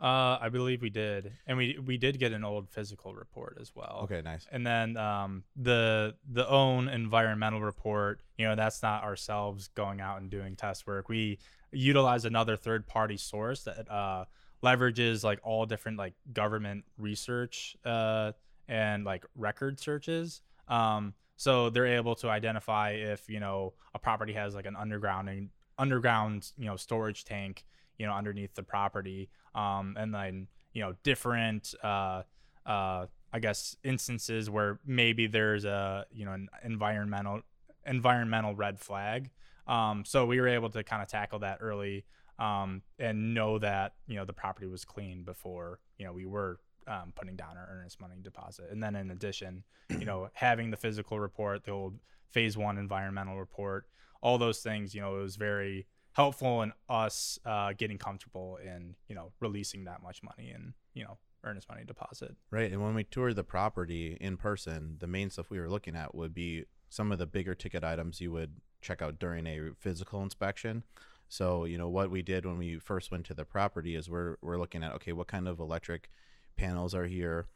[0.01, 3.75] Uh, I believe we did, and we we did get an old physical report as
[3.75, 4.01] well.
[4.03, 4.47] Okay, nice.
[4.51, 10.21] And then um, the the own environmental report, you know, that's not ourselves going out
[10.21, 11.09] and doing test work.
[11.09, 11.39] We
[11.75, 14.25] utilize another third party source that uh,
[14.63, 18.33] leverages like all different like government research uh,
[18.69, 20.41] and like record searches.
[20.69, 25.51] Um, so they're able to identify if you know a property has like an underground
[25.79, 27.65] underground you know storage tank
[27.99, 32.23] you know underneath the property um, and then you know different uh,
[32.67, 37.41] uh, I guess instances where maybe there's a you know an environmental
[37.87, 39.31] environmental red flag.
[39.67, 42.05] Um, so we were able to kind of tackle that early
[42.39, 46.59] um, and know that you know the property was clean before you know we were
[46.87, 48.67] um, putting down our earnest money deposit.
[48.71, 51.99] And then in addition, you know having the physical report, the old
[52.31, 53.87] phase one environmental report,
[54.21, 58.95] all those things, you know, it was very helpful in us uh, getting comfortable in
[59.09, 62.35] you know releasing that much money and you know earnest money deposit.
[62.51, 65.95] Right, and when we toured the property in person, the main stuff we were looking
[65.95, 69.71] at would be some of the bigger ticket items you would check out during a
[69.79, 70.85] physical inspection.
[71.29, 74.37] So, you know, what we did when we first went to the property is we're
[74.43, 76.11] we're looking at okay, what kind of electric
[76.57, 77.47] panels are here?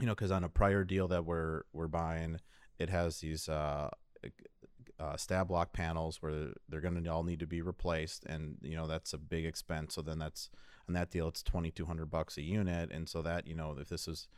[0.00, 2.40] You know, because on a prior deal that we're we're buying,
[2.78, 3.90] it has these uh,
[5.00, 8.86] uh, Stab-Lok panels where they're going to all need to be replaced, and you know
[8.86, 9.94] that's a big expense.
[9.94, 10.50] So then that's
[10.88, 13.76] on that deal, it's twenty two hundred bucks a unit, and so that you know
[13.78, 14.28] if this is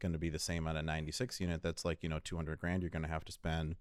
[0.00, 2.36] going to be the same on a ninety six unit, that's like you know two
[2.36, 3.76] hundred grand you're going to have to spend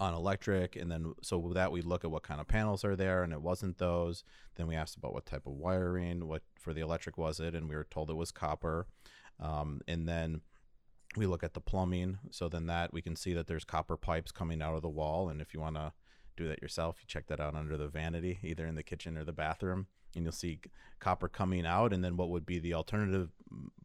[0.00, 0.76] on electric.
[0.76, 3.32] And then so with that we look at what kind of panels are there and
[3.32, 4.24] it wasn't those.
[4.56, 7.68] Then we asked about what type of wiring what for the electric was it and
[7.68, 8.86] we were told it was copper.
[9.40, 10.40] Um, and then
[11.16, 12.18] we look at the plumbing.
[12.30, 15.28] So then that we can see that there's copper pipes coming out of the wall.
[15.28, 15.92] And if you want to
[16.36, 19.22] do that yourself you check that out under the vanity either in the kitchen or
[19.22, 20.60] the bathroom and you'll see
[20.98, 21.92] copper coming out.
[21.92, 23.30] And then what would be the alternative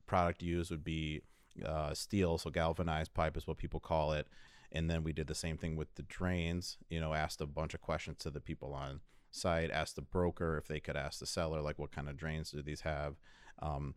[0.08, 1.22] product used would be
[1.66, 4.28] uh, steel so galvanized pipe is what people call it
[4.72, 7.74] and then we did the same thing with the drains you know asked a bunch
[7.74, 9.02] of questions to the people on
[9.32, 12.52] site asked the broker if they could ask the seller like what kind of drains
[12.52, 13.16] do these have
[13.62, 13.94] um,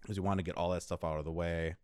[0.00, 1.76] because we want to get all that stuff out of the way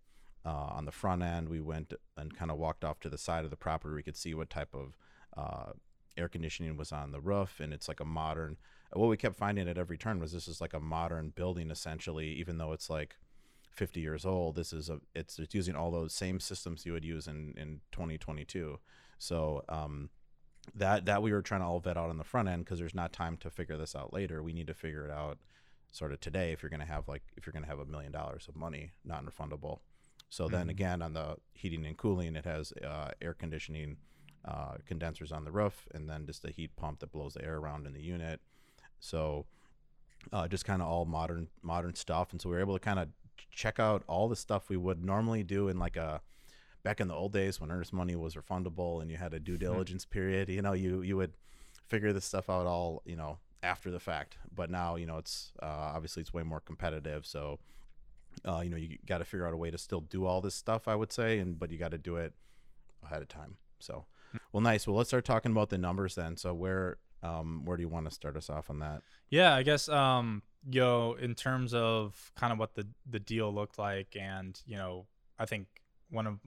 [0.45, 1.49] uh, on the front end.
[1.49, 3.95] We went and kind of walked off to the side of the property.
[3.95, 4.97] We could see what type of
[5.37, 5.73] uh,
[6.17, 8.57] air conditioning was on the roof, and it's like a modern.
[8.93, 12.29] What we kept finding at every turn was this is like a modern building essentially,
[12.29, 13.17] even though it's like
[13.75, 14.57] 50 years old.
[14.57, 17.81] This is a it's it's using all those same systems you would use in in
[17.93, 18.79] 2022.
[19.19, 20.11] So um,
[20.75, 22.95] that that we were trying to all vet out on the front end because there's
[22.95, 24.43] not time to figure this out later.
[24.43, 25.39] We need to figure it out
[25.91, 27.85] sort of today if you're going to have like if you're going to have a
[27.85, 29.79] million dollars of money non-refundable
[30.35, 30.71] so then mm-hmm.
[30.71, 33.99] again, on the heating and cooling, it has uh, air conditioning
[34.45, 37.59] uh, condensers on the roof, and then just a heat pump that blows the air
[37.59, 38.41] around in the unit.
[38.99, 39.47] So
[40.33, 42.99] uh, just kind of all modern modern stuff, and so we were able to kind
[42.99, 43.09] of
[43.51, 46.21] check out all the stuff we would normally do in like a
[46.83, 49.53] back in the old days when earnest money was refundable and you had a due
[49.53, 49.61] mm-hmm.
[49.61, 50.13] diligence mm-hmm.
[50.13, 50.49] period.
[50.49, 51.33] You know, you you would
[51.89, 55.53] figure this stuff out all you know after the fact, but now you know it's
[55.63, 57.27] uh, obviously it's way more competitive.
[57.27, 57.59] So
[58.47, 60.55] uh, you know, you got to figure out a way to still do all this
[60.55, 62.33] stuff, I would say, and but you got to do it
[63.05, 63.57] ahead of time.
[63.79, 64.07] So,
[64.53, 64.87] well, nice.
[64.87, 66.37] Well, let's start talking about the numbers then.
[66.37, 69.03] So, where um, where do you want to start us off on that?
[69.31, 73.79] Yeah, I guess um, yo, in terms of kind of what the the deal looked
[73.79, 75.07] like, and you know,
[75.39, 75.67] I think
[76.11, 76.39] one of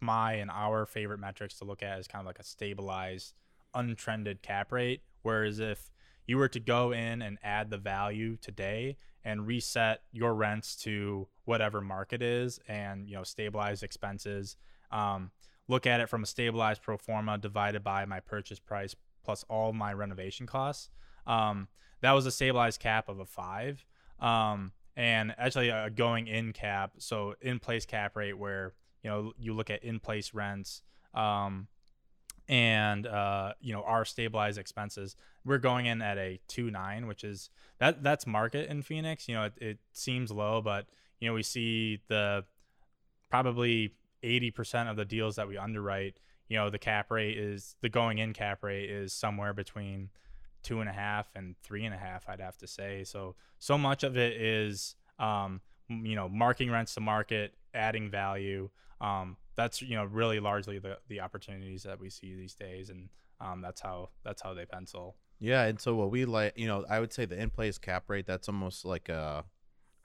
[0.00, 3.34] my and our favorite metrics to look at is kind of like a stabilized,
[3.74, 5.02] untrended cap rate.
[5.22, 5.90] Whereas if
[6.26, 11.28] you were to go in and add the value today and reset your rents to
[11.44, 14.56] whatever market is and you know stabilize expenses
[14.90, 15.30] um,
[15.68, 18.94] look at it from a stabilized pro forma divided by my purchase price
[19.24, 20.90] plus all my renovation costs
[21.26, 21.68] um,
[22.00, 23.84] that was a stabilized cap of a five.
[24.20, 28.72] Um, and actually a going in cap so in place cap rate where
[29.02, 30.82] you know you look at in place rents
[31.14, 31.68] um,
[32.48, 35.14] and uh, you know our stabilized expenses
[35.44, 39.28] we're going in at a 2.9 which is that that's market in phoenix.
[39.28, 40.86] You know it, it seems low but
[41.20, 42.44] you know we see the
[43.28, 46.18] probably 80% of the deals that we underwrite
[46.48, 50.10] you know the cap rate is the going in cap rate is somewhere between
[50.66, 53.78] two and a half and three and a half i'd have to say so so
[53.78, 58.68] much of it is um, you know marking rents to market adding value
[59.00, 63.08] um, that's you know really largely the the opportunities that we see these days, and
[63.40, 65.16] um, that's how that's how they pencil.
[65.38, 68.04] Yeah, and so what we like, you know, I would say the in place cap
[68.08, 69.44] rate that's almost like a,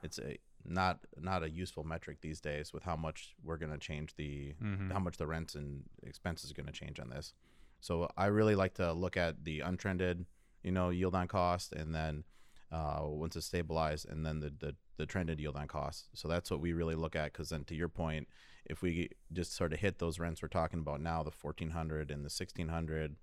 [0.02, 3.78] it's a not not a useful metric these days with how much we're going to
[3.78, 4.92] change the Mhm.
[4.92, 7.32] how much the rents and expenses are going to change on this.
[7.80, 10.26] So I really like to look at the untrended,
[10.62, 12.24] you know, yield on cost, and then
[12.70, 16.08] uh, once it's stabilized, and then the, the the trended yield on cost.
[16.14, 17.32] So that's what we really look at.
[17.32, 18.28] Because then, to your point,
[18.66, 22.10] if we just sort of hit those rents we're talking about now, the fourteen hundred
[22.10, 23.16] and the sixteen hundred,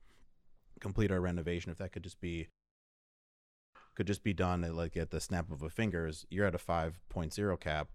[0.80, 1.72] complete our renovation.
[1.72, 2.48] If that could just be
[3.96, 6.58] could just be done at, like at the snap of a fingers, you're at a
[6.58, 7.90] 5.0 cap.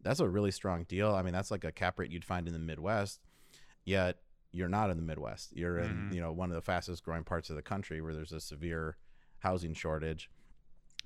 [0.00, 1.12] That's a really strong deal.
[1.12, 3.18] I mean, that's like a cap rate you'd find in the Midwest.
[3.84, 4.18] Yet
[4.52, 5.54] you're not in the Midwest.
[5.56, 6.14] You're in, Mhm.
[6.14, 8.96] you know, one of the fastest growing parts of the country where there's a severe
[9.38, 10.28] housing shortage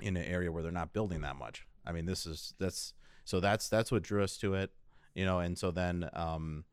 [0.01, 1.67] in an area where they're not building that much.
[1.85, 4.73] I mean, this is that's so that's that's what drew us to it,
[5.15, 6.65] you know, and so then um,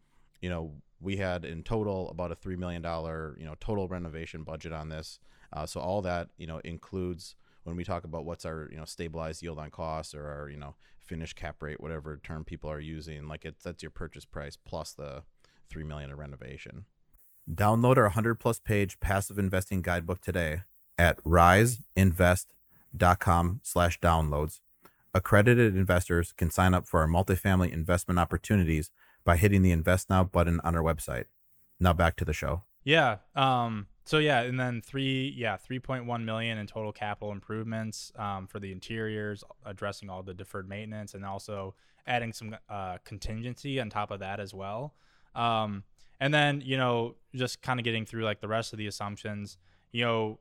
[0.42, 4.44] you know, we had in total about a three million dollar, you know, total renovation
[4.44, 5.20] budget on this.
[5.54, 8.86] Uh, so all that, you know, includes when we talk about what's our, you know,
[8.86, 12.80] stabilized yield on cost or our, you know, finished cap rate, whatever term people are
[12.80, 15.24] using, like it's that's your purchase price plus the
[15.72, 16.86] three million of renovation.
[17.50, 20.62] Download our 100 plus page passive investing guidebook today
[20.98, 24.60] at riseinvest.com slash downloads.
[25.14, 28.92] Accredited investors can sign up for our multifamily investment opportunities
[29.24, 31.26] by hitting the invest now button on our website.
[31.80, 32.64] Now back to the show.
[32.84, 33.18] Yeah.
[33.36, 33.88] Um.
[34.04, 38.48] So yeah, and then three, yeah, three point one million in total capital improvements um,
[38.48, 41.76] for the interiors, addressing all the deferred maintenance, and also
[42.08, 44.94] adding some uh, contingency on top of that as well.
[45.36, 45.84] Um,
[46.20, 49.58] and then you know, just kind of getting through like the rest of the assumptions.
[49.92, 50.40] You know,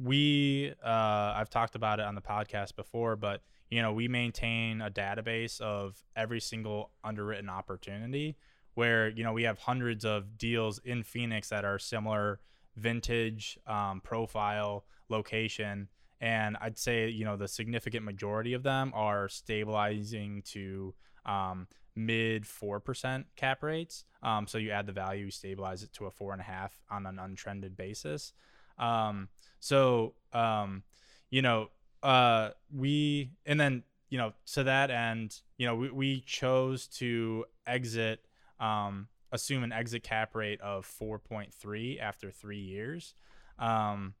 [0.00, 4.82] we uh, I've talked about it on the podcast before, but you know, we maintain
[4.82, 8.36] a database of every single underwritten opportunity
[8.74, 12.40] where you know we have hundreds of deals in Phoenix that are similar
[12.76, 15.88] vintage um, profile location
[16.20, 20.94] and i'd say you know the significant majority of them are stabilizing to
[21.26, 26.06] um, mid 4% cap rates um, so you add the value you stabilize it to
[26.06, 28.32] a four and a half on an untrended basis
[28.78, 29.28] um,
[29.60, 30.82] so um,
[31.30, 31.68] you know
[32.02, 37.44] uh, we and then you know to that end you know we, we chose to
[37.66, 38.26] exit
[38.58, 43.14] um, assume an exit cap rate of 4.3 after three years.
[43.58, 44.14] Um,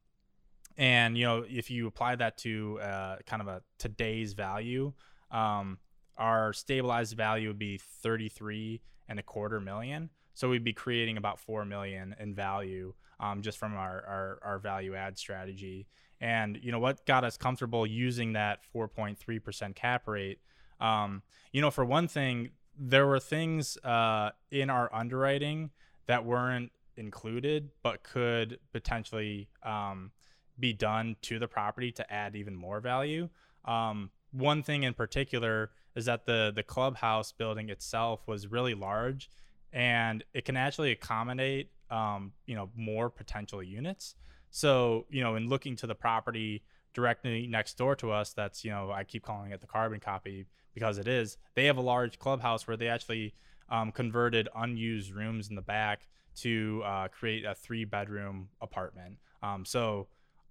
[0.76, 4.94] and you know, if you apply that to uh, kind of a today's value,
[5.30, 5.78] um,
[6.16, 10.10] our stabilized value would be 33 and a quarter million.
[10.34, 14.58] So we'd be creating about four million in value um, just from our, our our
[14.58, 15.86] value add strategy.
[16.20, 20.38] And you know what got us comfortable using that 4.3% cap rate.
[20.80, 25.70] Um, you know, for one thing, there were things uh, in our underwriting
[26.06, 30.10] that weren't included but could potentially um,
[30.58, 33.28] be done to the property to add even more value.
[33.64, 39.30] Um, one thing in particular is that the the clubhouse building itself was really large,
[39.72, 44.14] and it can actually accommodate um, you know more potential units.
[44.50, 46.62] So you know, in looking to the property
[46.94, 50.46] directly next door to us, that's you know I keep calling it the carbon copy
[50.74, 51.36] because it is.
[51.54, 53.34] They have a large clubhouse where they actually
[53.68, 59.16] um, converted unused rooms in the back to uh, create a three bedroom apartment.
[59.42, 60.08] Um, so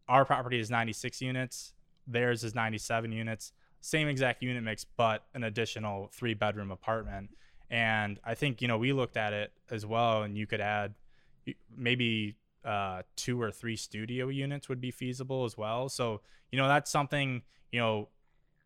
[0.07, 1.73] our property is 96 units,
[2.07, 7.29] theirs is 97 units, same exact unit mix, but an additional three bedroom apartment.
[7.69, 10.93] And I think, you know, we looked at it as well, and you could add
[11.75, 15.89] maybe uh, two or three studio units would be feasible as well.
[15.89, 16.21] So,
[16.51, 18.09] you know, that's something, you know,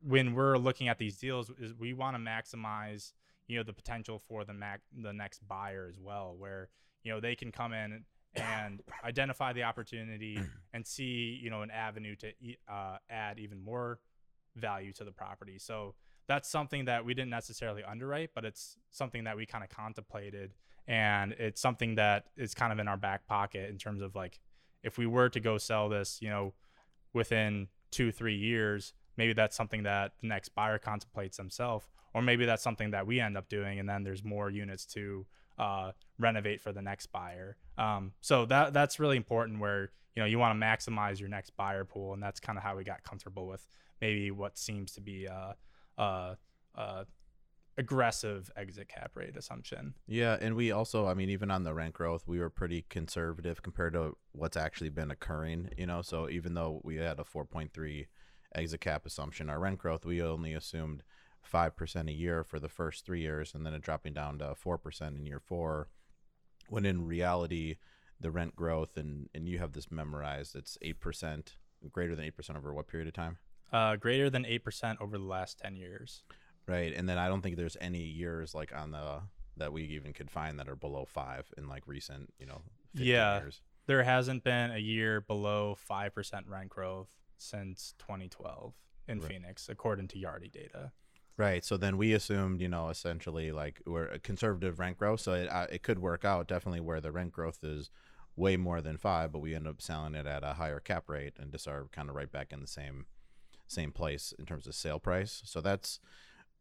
[0.08, 3.14] when we're looking at these deals is we want to maximize
[3.48, 6.70] you know the potential for the mac the next buyer as well where
[7.04, 8.04] you know they can come in
[8.36, 10.40] and identify the opportunity
[10.74, 12.28] and see you know an avenue to
[12.70, 14.00] uh, add even more
[14.56, 15.58] value to the property.
[15.60, 15.96] So
[16.28, 20.54] that's something that we didn't necessarily underwrite but it's something that we kind of contemplated.
[20.88, 24.40] And it's something that is kind of in our back pocket in terms of like
[24.84, 26.54] if we were to go sell this you know
[27.14, 32.46] within two three years maybe that's something that the next buyer contemplates themselves or maybe
[32.46, 35.26] that's something that we end up doing and then there's more units to
[35.58, 37.58] uh, renovate for the next buyer.
[37.78, 41.56] Um, so that that's really important where you know you want to maximize your next
[41.58, 43.68] buyer pool and that's kind of how we got comfortable with
[44.02, 45.56] maybe what seems to be a,
[45.98, 46.38] a,
[46.76, 47.06] a
[47.78, 51.94] aggressive exit cap rate assumption Yeah, and we also, I mean, even on the rent
[51.94, 55.72] growth, we were pretty conservative compared to what's actually been occurring.
[55.78, 58.06] You know, so even though we had a 4.3
[58.56, 59.50] exit cap assumption.
[59.50, 61.04] Our rent growth, we only assumed
[61.52, 65.08] 5% a year for the first three years and then it dropping down to 4%
[65.16, 65.90] in year four.
[66.70, 67.76] When in reality,
[68.20, 70.56] the rent growth and and you have this memorized.
[70.56, 71.58] It's eight percent,
[71.92, 73.38] greater than eight percent over what period of time?
[73.72, 76.24] Uh, greater than eight percent over the last ten years.
[76.68, 79.22] Right, and then I don't think there's any years like on the
[79.58, 82.62] that we even could find that are below five in like recent, you know,
[82.94, 83.40] 50 Yeah.
[83.40, 83.62] years.
[83.88, 88.74] There hasn't been a year below five percent rent growth since 2012
[89.08, 89.28] in Right.
[89.30, 90.92] Phoenix, according to Yardi data.
[91.38, 91.64] Right.
[91.64, 95.20] So then we assumed, you know, essentially like we're a conservative rent growth.
[95.22, 97.90] So it, uh, it could work out definitely where the rent growth is
[98.38, 101.34] way more than five, but we end up selling it at a higher cap rate
[101.38, 103.06] and just are kind of right back in the same
[103.68, 105.42] same place in terms of sale price.
[105.46, 106.00] So that's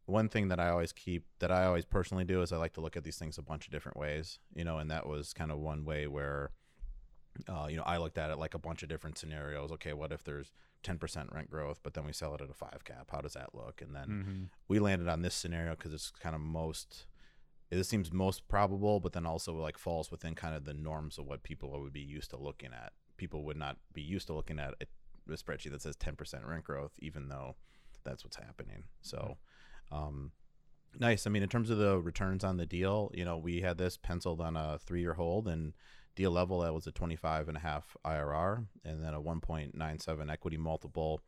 [0.05, 2.81] one thing that I always keep that I always personally do is I like to
[2.81, 5.51] look at these things a bunch of different ways, you know, and that was kind
[5.51, 6.51] of one way where
[7.49, 9.71] uh, you know, I looked at it like a bunch of different scenarios.
[9.73, 10.51] Okay, what if there's
[10.83, 13.09] 10% rent growth, but then we sell it at a five cap?
[13.11, 13.81] How does that look?
[13.81, 14.43] And then Mm-hmm.
[14.69, 17.07] we landed on this scenario because it's kind of most
[17.71, 21.25] it seems most probable but then also like falls within kind of the norms of
[21.25, 24.59] what people would be used to looking at people would not be used to looking
[24.59, 24.85] at a,
[25.29, 27.55] a spreadsheet that says 10% rent growth even though
[28.03, 28.83] that's what's happening.
[29.01, 29.37] So
[29.91, 30.31] um
[30.99, 31.27] nice.
[31.27, 33.97] I mean in terms of the returns on the deal you know we had this
[33.97, 35.73] penciled on a three year hold and
[36.15, 40.57] deal level that was a 25 and a half irr and then a 1.97 equity
[40.57, 41.21] multiple.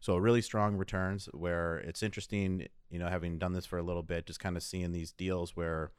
[0.00, 4.02] So really strong returns where it's interesting, you know, having done this for a little
[4.02, 5.92] bit, just kind of seeing these deals where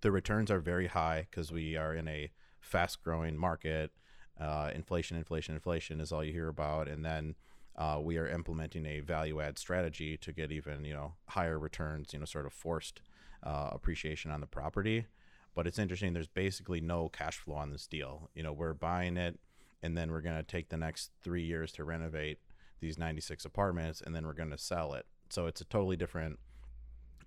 [0.00, 2.30] the returns are very high because we are in a
[2.60, 3.90] fast growing market.
[4.40, 6.88] Uh, inflation, inflation, inflation is all you hear about.
[6.88, 7.34] And then
[7.76, 12.12] uh, we are implementing a value add strategy to get even, you know, higher returns,
[12.12, 13.00] you know, sort of forced
[13.42, 15.06] uh, appreciation on the property.
[15.54, 18.30] But it's interesting, there's basically no cash flow on this deal.
[18.34, 19.38] You know, we're buying it
[19.82, 22.38] and then we're going to take the next three years to renovate
[22.80, 26.38] these 96 apartments and then we're going to sell it so it's a totally different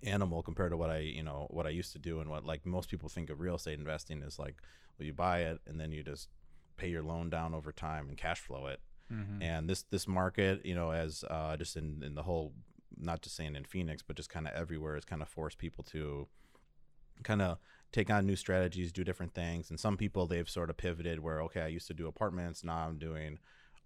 [0.02, 2.64] animal compared to what i you know what i used to do and what like
[2.66, 4.56] most people think of real estate investing is like
[4.98, 6.28] well you buy it and then you just
[6.76, 8.80] pay your loan down over time and cash flow it
[9.12, 9.40] Mm-hmm.
[9.40, 12.52] and this this market you know as uh just in in the whole
[12.98, 15.84] not just saying in phoenix but just kind of everywhere has kind of forced people
[15.84, 16.26] to
[17.22, 17.58] kind of
[17.92, 21.40] take on new strategies do different things and some people they've sort of pivoted where
[21.40, 23.38] okay i used to do apartments now i'm doing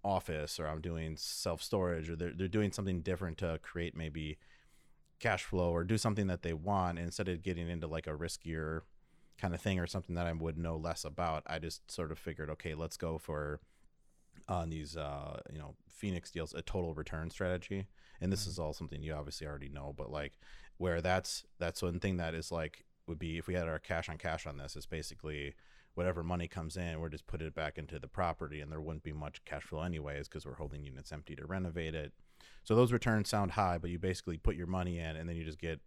[0.03, 4.39] office or i'm doing self storage or they're, they're doing something different to create maybe
[5.19, 8.81] cash flow or do something that they want instead of getting into like a riskier
[9.41, 12.19] kind of thing or something that i would know less about i just sort of
[12.19, 13.59] figured okay let's go for
[14.47, 17.87] on these uh you know phoenix deals a total return strategy.
[18.19, 20.33] And this is all something you obviously already know but like
[20.77, 24.09] where that's that's one thing that is like would be if we had our cash
[24.09, 25.53] on cash on this is basically
[25.93, 29.03] whatever money comes in we're just put it back into the property and there wouldn't
[29.03, 32.13] be much cash flow anyways because we're holding units empty to renovate it.
[32.63, 35.43] So those returns sound high but you basically put your money in and then you
[35.43, 35.79] just get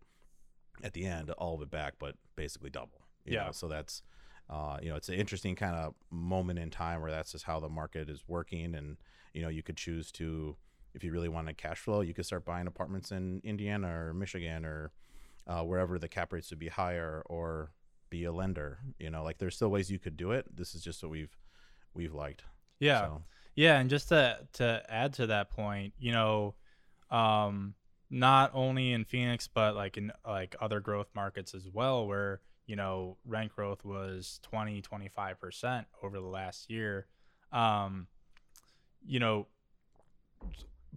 [0.82, 3.46] at the end all of it back but basically double Yeah.
[3.46, 3.52] know?
[3.52, 4.02] so that's
[4.50, 7.60] uh, you know, it's an interesting kind of moment in time where that's just how
[7.60, 8.74] the market is working.
[8.74, 8.96] And,
[9.32, 10.56] you know, you could choose to,
[10.94, 14.64] if you really wanted cash flow, you could start buying apartments in Indiana or Michigan
[14.64, 14.92] or
[15.46, 17.72] uh, wherever the cap rates would be higher or
[18.10, 18.80] be a lender.
[18.98, 20.44] You know, like there's still ways you could do it.
[20.54, 21.36] This is just what we've,
[21.94, 22.44] we've liked.
[22.80, 23.00] Yeah.
[23.00, 23.22] So,
[23.54, 26.54] Yeah, and just to to add to that point, you know,
[27.10, 27.74] um,
[28.10, 32.76] not only in Phoenix but like in like other growth markets as well, where you
[32.76, 37.06] know rent growth was 20 25 percent over the last year.
[37.52, 38.08] Um,
[39.06, 39.46] you know,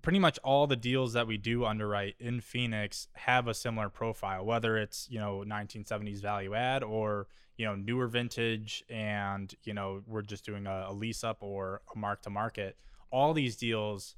[0.01, 4.45] pretty much all the deals that we do underwrite in Phoenix have a similar profile,
[4.45, 10.01] whether it's you know 1970s value add or you know newer vintage, and you know
[10.07, 12.77] we're just doing a, a lease up or a mark to market.
[13.11, 14.15] All these deals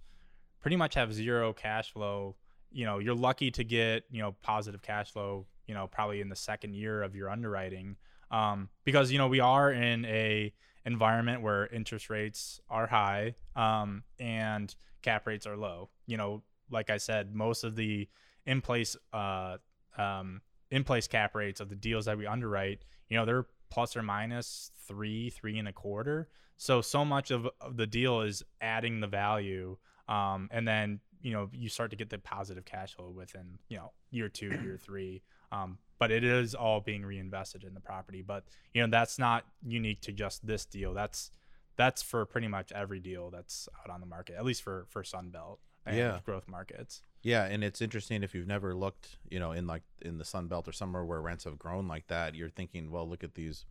[0.62, 2.36] pretty much have zero cash flow.
[2.72, 5.46] You know, you're lucky to get you know positive cash flow.
[5.70, 7.96] You know, probably in the second year of your underwriting,
[8.32, 10.52] um, because you know we are in a
[10.86, 15.90] environment where interest rates are high um, and cap rates are low.
[16.08, 18.10] You know, like I said, most of the
[18.46, 19.58] in place uh,
[19.98, 20.42] um,
[20.72, 24.02] in place cap rates of the deals that we underwrite, you know, they're plus or
[24.04, 26.30] minus three, three and a quarter.
[26.58, 31.32] So so much of, of the deal is adding the value, um, and then you
[31.32, 34.78] know you start to get the positive cash flow within you know year two, year
[34.82, 35.22] three.
[35.52, 38.22] Um, but it is all being reinvested in the property.
[38.22, 40.94] But you know that's not unique to just this deal.
[40.94, 41.32] That's
[41.76, 45.04] that's for pretty much every deal that's out on the market, at least for for
[45.04, 46.20] Sunbelt and Yeah.
[46.26, 47.02] growth markets.
[47.22, 50.48] Yeah, and it's interesting if you've never looked, you know, in like in the Sun
[50.48, 53.66] Belt or somewhere where rents have grown like that, you're thinking, well, look at these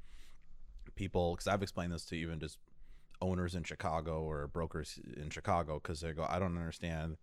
[0.94, 2.58] people because I've explained this to even just
[3.20, 7.16] owners in Chicago or brokers in Chicago because they go, I don't understand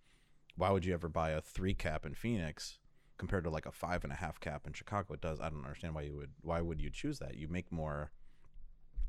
[0.55, 2.79] why would you ever buy a three cap in Phoenix
[3.17, 5.13] compared to like a five and a half cap in Chicago?
[5.13, 5.39] It does.
[5.39, 6.31] I don't understand why you would.
[6.41, 7.35] Why would you choose that?
[7.37, 8.11] You make more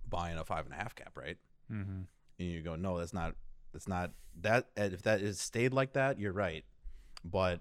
[0.09, 1.37] buying a five and a half cap, right?
[1.73, 2.03] Mm-hmm.
[2.39, 3.35] And you go, no, that's not
[3.73, 4.69] that's not that.
[4.77, 6.65] If that is stayed like that, you're right,
[7.25, 7.61] but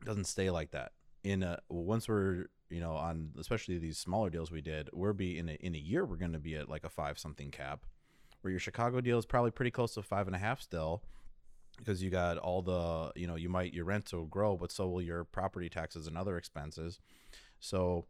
[0.00, 0.92] it doesn't stay like that.
[1.22, 5.38] In a once we're you know on especially these smaller deals we did, we're be
[5.38, 7.86] in a, in a year we're going to be at like a five something cap,
[8.42, 11.02] where your Chicago deal is probably pretty close to five and a half still
[11.78, 14.88] because you got all the you know you might your rents will grow but so
[14.88, 17.00] will your property taxes and other expenses
[17.58, 18.06] so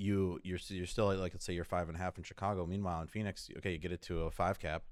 [0.00, 2.66] you you're you're still like let's say you're five and a half in Chicago.
[2.66, 4.82] Meanwhile, in Phoenix, okay, you get it to a five cap.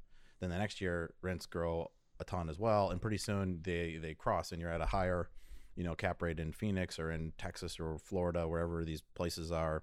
[0.41, 4.15] Then the next year, rents grow a ton as well, and pretty soon they they
[4.15, 5.31] cross, and you're at a higher,
[5.77, 9.83] you know, cap rate in Phoenix or in Texas or Florida, wherever these places are,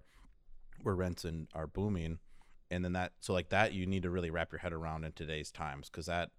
[0.83, 2.19] where rents and are booming,
[2.69, 5.11] and then that so like that you need to really wrap your head around in
[5.13, 6.31] today's times because that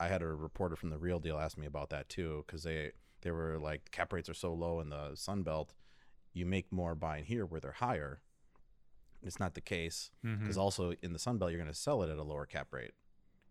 [0.00, 2.92] I had a reporter from the Real Deal ask me about that too because they
[3.22, 5.74] they were like cap rates are so low in the Sun Belt
[6.32, 8.22] you make more buying here where they're higher.
[9.22, 10.60] It's not the case because Mm-hmm.
[10.60, 12.92] also in the Sun Belt you're going to sell it at a lower cap rate.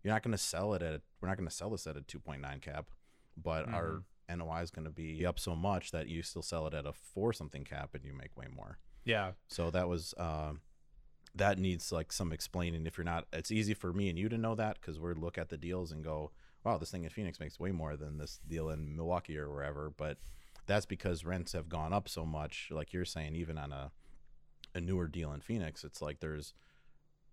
[0.02, 2.00] You're not going to sell it at we're not going to sell this at a
[2.00, 2.90] 2.9 cap,
[3.36, 4.02] but our
[4.34, 6.92] NOI is going to be up so much that you still sell it at a
[6.92, 8.78] four something cap and you make way more.
[9.04, 9.32] Yeah.
[9.48, 10.60] So that was um,
[11.34, 12.86] that needs like some explaining.
[12.86, 15.38] If you're not, it's easy for me and you to know that because we're look
[15.38, 16.32] at the deals and go,
[16.64, 19.90] "Wow, this thing in Phoenix makes way more than this deal in Milwaukee or wherever."
[19.96, 20.18] But
[20.66, 22.68] that's because rents have gone up so much.
[22.70, 23.92] Like you're saying, even on a
[24.74, 26.52] a newer deal in Phoenix, it's like there's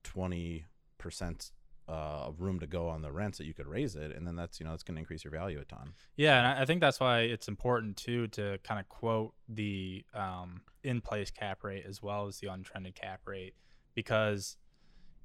[0.03, 0.65] twenty
[0.97, 1.51] percent
[1.89, 4.35] uh, of room to go on the rents that you could raise it, and then
[4.35, 5.93] that's you know that's going to increase your value a ton.
[6.15, 10.61] Yeah, and I- think that's why it's important too to kind of quote the um,
[10.83, 13.55] in-place cap rate as well as the untrended cap rate,
[13.97, 14.57] because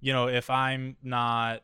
[0.00, 1.62] you know if I'm not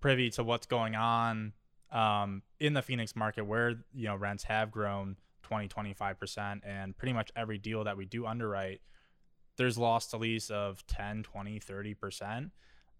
[0.00, 1.52] privy to what's going on
[1.92, 6.98] um, in the Phoenix market, where you know rents have grown 20, 25 percent, and
[6.98, 8.80] pretty much every deal that we do underwrite,
[9.56, 12.50] there's loss to lease of 10, 20, 30 percent.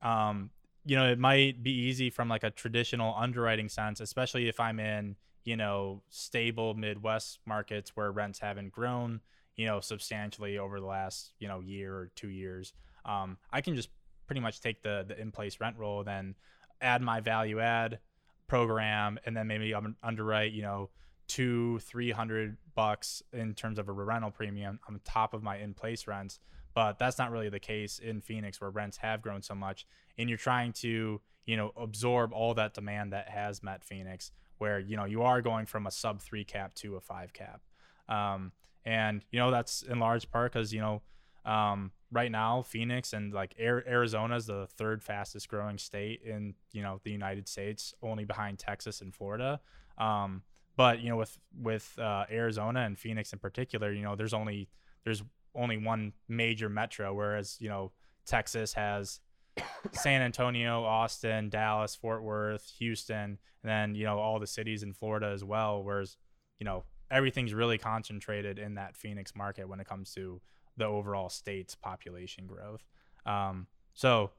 [0.01, 0.51] Um,
[0.87, 4.79] you know, it might be easy from like a traditional underwriting sense, especially if I'm
[4.79, 9.21] in, you know, stable Midwest markets where rents haven't grown,
[9.57, 12.73] you know, substantially over the last, you know, year or two years.
[13.05, 13.89] Um, I can just
[14.27, 16.35] pretty much take the the in place rent roll, then
[16.81, 17.99] add my value add
[18.47, 20.91] program, and then maybe I'm underwrite, you know,
[21.29, 25.75] two, three hundred bucks in terms of a rental premium on top of my in
[25.75, 26.39] place rents.
[26.75, 29.87] But that's not really the case in Phoenix where rents have grown so much
[30.21, 34.79] and you're trying to you know absorb all that demand that has met Phoenix where
[34.79, 37.63] you know you are going from a sub 3 cap to a 5 cap.
[38.09, 38.53] Um,
[38.85, 41.03] and you know that's in large part cuz you know
[41.45, 46.83] um, right now Phoenix and like Arizona is the third fastest growing state in you
[46.83, 49.61] know the United States only behind Texas and Florida
[49.99, 50.43] um,
[50.77, 54.69] but you know with with uh, Arizona and Phoenix in particular you know there's only
[55.05, 55.23] there's
[55.55, 57.93] only one major metro, whereas you know
[58.27, 59.21] Texas has
[59.93, 64.93] San Antonio, Austin, Dallas, Fort Worth, Houston, and then you know all the cities in
[64.93, 65.83] Florida as well.
[65.83, 66.17] Whereas
[66.59, 70.41] you know everything's really concentrated in that Phoenix market when it comes to
[70.81, 72.83] the overall state's population growth.
[73.25, 74.31] Um, so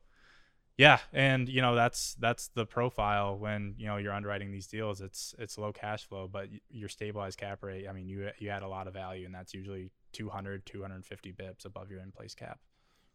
[0.77, 4.99] yeah, and you know that's that's the profile when you know you're underwriting these deals.
[4.99, 7.87] It's it's low cash flow, but your stabilized cap rate.
[7.87, 11.65] I mean, you you add a lot of value, and that's usually 200, 250 bips
[11.65, 12.59] above your in place cap.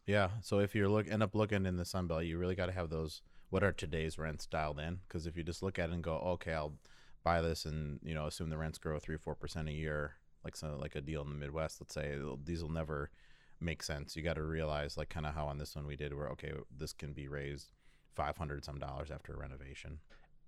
[0.05, 0.29] Yeah.
[0.41, 2.71] So if you look end up looking in the Sun Belt, you really got to
[2.71, 4.99] have those what are today's rents dialed in.
[5.07, 6.75] Because if you just look at it and go, okay, I'll
[7.23, 10.13] buy this and you know assume the rents grow three four percent a year,
[10.47, 13.09] like so like a deal in the Midwest, let's say these will never
[13.59, 14.15] make sense.
[14.15, 16.53] You got to realize like kind of how on this one we did, where okay,
[16.75, 17.67] this can be raised
[18.15, 19.99] five hundred some dollars after a renovation.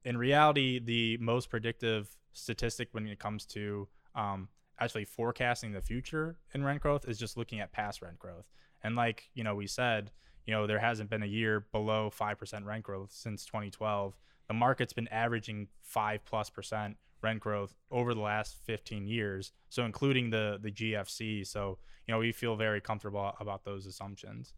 [0.05, 4.47] in reality, the most predictive statistic when it comes to um,
[4.79, 8.47] actually forecasting the future in rent growth is just looking at past rent growth.
[8.83, 10.11] And like you know, we said,
[10.45, 14.17] you know, there hasn't been a year below five percent rent growth since 2012.
[14.47, 19.85] The market's been averaging five plus percent rent growth over the last 15 years, so
[19.85, 21.45] including the the GFC.
[21.45, 24.53] So you know, we feel very comfortable about those assumptions.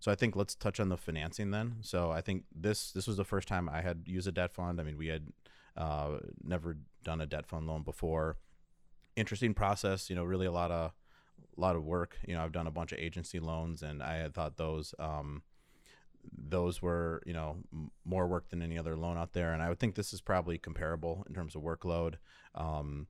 [0.00, 1.76] So I think let's touch on the financing then.
[1.82, 4.80] So I think this this was the first time I had used a debt fund.
[4.80, 5.28] I mean, we had
[5.76, 8.38] uh, never done a debt fund loan before.
[9.14, 10.92] Interesting process, you know, really a lot of
[11.56, 12.18] a lot of work.
[12.26, 15.42] You know, I've done a bunch of agency loans, and I had thought those um,
[16.32, 17.58] those were you know
[18.04, 19.52] more work than any other loan out there.
[19.52, 22.14] And I would think this is probably comparable in terms of workload.
[22.54, 23.06] Um,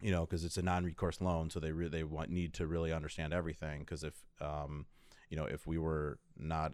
[0.00, 2.92] you know, because it's a non-recourse loan, so they re- they want need to really
[2.92, 3.80] understand everything.
[3.80, 4.86] Because if um,
[5.30, 6.72] you know, if we were not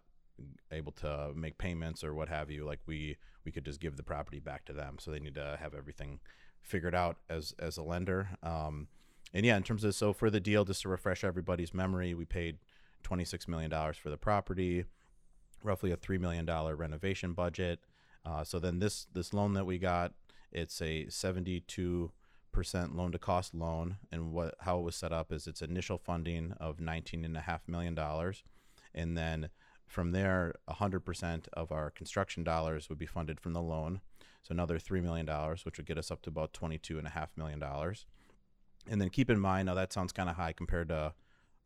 [0.71, 4.03] able to make payments or what have you, like we we could just give the
[4.03, 4.97] property back to them.
[4.99, 6.21] So they need to have everything
[6.63, 8.31] figured out as as a lender.
[8.43, 8.89] Um,
[9.35, 12.25] and yeah, in terms of so for the deal, just to refresh everybody's memory, we
[12.25, 12.59] paid
[13.03, 14.85] twenty six million dollars for the property.
[15.63, 17.81] Roughly a three million dollar renovation budget.
[18.25, 20.13] Uh, so then this this loan that we got,
[20.51, 22.13] it's a seventy two
[22.53, 25.99] percent loan to cost loan, and what how it was set up is it's initial
[25.99, 28.43] funding of nineteen and a half million dollars,
[28.95, 29.49] and then
[29.93, 34.01] from there, 100% of our construction dollars would be funded from the loan.
[34.43, 35.27] So another $3 million,
[35.65, 37.63] which would get us up to about $22.5 million.
[38.89, 41.13] And then keep in mind, now that sounds kind of high compared to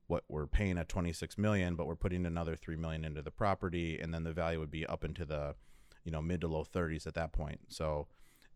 [0.06, 3.98] what we're paying at 26 million, but we're putting another 3 million into the property
[4.00, 5.54] and then the value would be up into the,
[6.04, 7.60] you know, mid to low 30s at that point.
[7.68, 8.06] So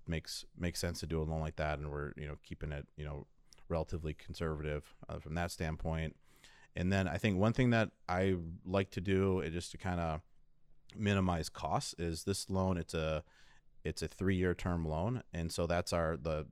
[0.07, 2.73] it makes makes sense to do a loan like that and we're, you know, keeping
[2.73, 3.27] it, you know,
[3.69, 6.17] relatively conservative uh, from that standpoint.
[6.77, 10.01] And then I think one thing that I like to do is just to kind
[10.01, 10.21] of
[10.97, 12.77] minimize costs is this loan.
[12.77, 13.25] It's a
[13.85, 16.47] it's a three year term loan, and so that's our the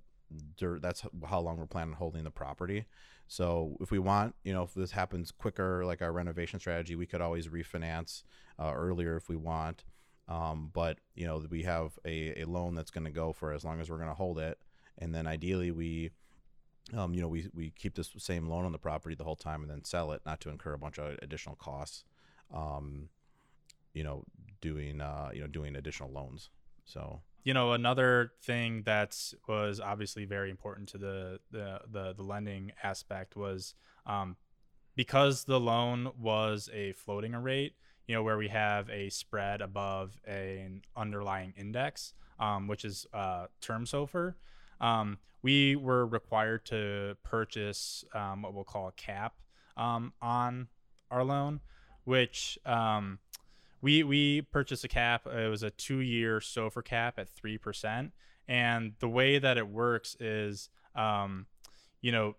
[0.81, 2.87] that's how long we're planning on holding the property.
[3.29, 7.07] So if we want, you know, if this happens quicker, like our renovation strategy, we
[7.07, 8.25] could always refinance
[8.59, 9.85] uh, earlier if we want.
[10.29, 13.65] Um, but you know, we have a, a loan that's going to go for as
[13.65, 14.59] long as we're going to hold it,
[14.99, 16.11] and then ideally we
[16.97, 19.63] um, you know, we, we keep this same loan on the property the whole time
[19.63, 22.05] and then sell it, not to incur a bunch of additional costs.
[22.53, 23.11] Um,
[23.93, 24.25] you know,
[24.61, 26.51] doing uh, you know doing additional loans.
[26.89, 29.17] So you know another thing that
[29.47, 33.75] was obviously very important to the the the, the lending aspect was
[34.07, 34.37] um,
[34.97, 37.75] because the loan was a floating rate.
[38.07, 43.49] You know, where we have a spread above an underlying index, um, which is uh,
[43.61, 44.33] term SOFR.
[44.81, 49.35] Um, we were required to purchase um, what we'll call a cap
[49.77, 50.69] um, on
[51.11, 51.61] our loan,
[52.05, 53.19] which um,
[53.81, 55.27] we we purchased a cap.
[55.27, 58.13] It was a two year SOFR cap at three percent,
[58.47, 61.47] and the way that it works is, um,
[62.01, 62.37] you know,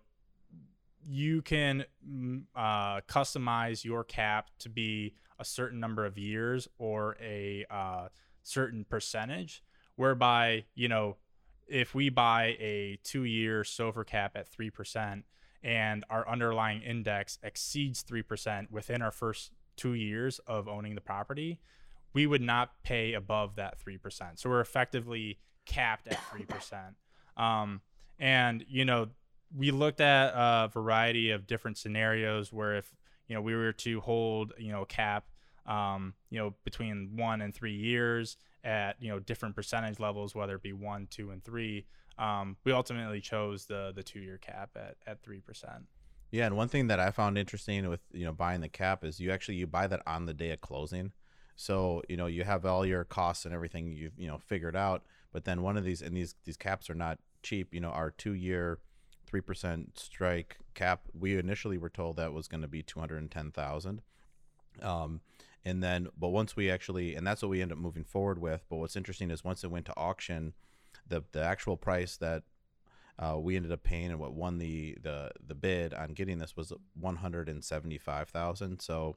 [1.04, 7.16] you can mm, uh, customize your cap to be a certain number of years or
[7.20, 8.08] a uh,
[8.42, 9.62] certain percentage,
[9.96, 11.16] whereby you know
[11.70, 15.22] if we buy a two year SOFR cap at 3%
[15.62, 21.60] and our underlying index exceeds 3% within our first two years of owning the property,
[22.12, 24.38] we would not pay above that 3%.
[24.38, 26.94] So we're effectively capped at 3%.
[27.42, 27.80] Um,
[28.18, 29.08] and, you know,
[29.56, 32.92] we looked at a variety of different scenarios where if,
[33.28, 35.28] you know, we were to hold, you know, cap,
[35.66, 40.56] um, you know, between one and three years, at you know different percentage levels, whether
[40.56, 41.86] it be one, two, and three.
[42.18, 45.86] Um, we ultimately chose the the two year cap at at three percent.
[46.30, 49.20] Yeah, and one thing that I found interesting with you know buying the cap is
[49.20, 51.12] you actually you buy that on the day of closing,
[51.56, 55.02] so you know you have all your costs and everything you've you know figured out.
[55.32, 57.74] But then one of these and these these caps are not cheap.
[57.74, 58.78] You know, our two year
[59.26, 61.02] three percent strike cap.
[61.12, 64.02] We initially were told that was going to be two hundred and ten thousand.
[64.82, 65.20] Um,
[65.64, 68.64] and then but once we actually and that's what we end up moving forward with
[68.70, 70.54] but what's interesting is once it went to auction
[71.06, 72.44] the the actual price that
[73.20, 76.56] uh, we ended up paying and what won the the the bid on getting this
[76.56, 79.16] was 175,000 so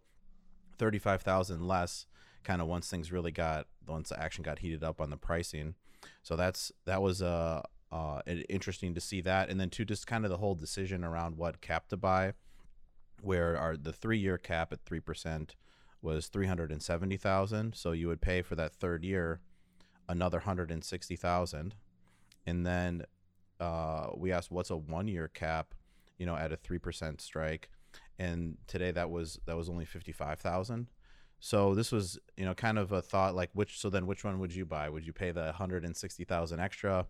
[0.77, 2.05] 35,000 less
[2.43, 5.75] kind of once things really got once the action got heated up on the pricing.
[6.21, 9.49] So that's that was uh, uh interesting to see that.
[9.49, 12.33] And then to just kind of the whole decision around what cap to buy
[13.21, 15.51] where our the 3 year cap at 3%
[16.01, 19.39] was 370,000 so you would pay for that third year
[20.09, 21.75] another 160,000
[22.45, 23.05] and then
[23.63, 25.73] uh, we asked what's a one year cap?
[26.17, 27.69] You know at a 3% strike.
[28.19, 30.87] And today that was that was only 55,000
[31.45, 34.39] so this was you know kind of a thought like which so then which one
[34.39, 34.87] would you buy?
[34.87, 37.05] Would you pay the 160,000 extra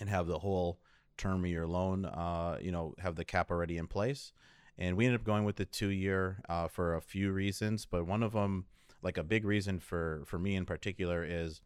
[0.00, 0.80] and have the whole
[1.16, 4.32] term of your loan uh, you know have the cap already in place?
[4.76, 8.04] And we ended up going with the two year uh, for a few reasons but
[8.04, 8.64] one of them
[9.00, 11.60] like a big reason for for me in particular is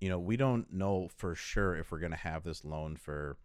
[0.00, 3.36] you know we don't know for sure if we're going to have this loan for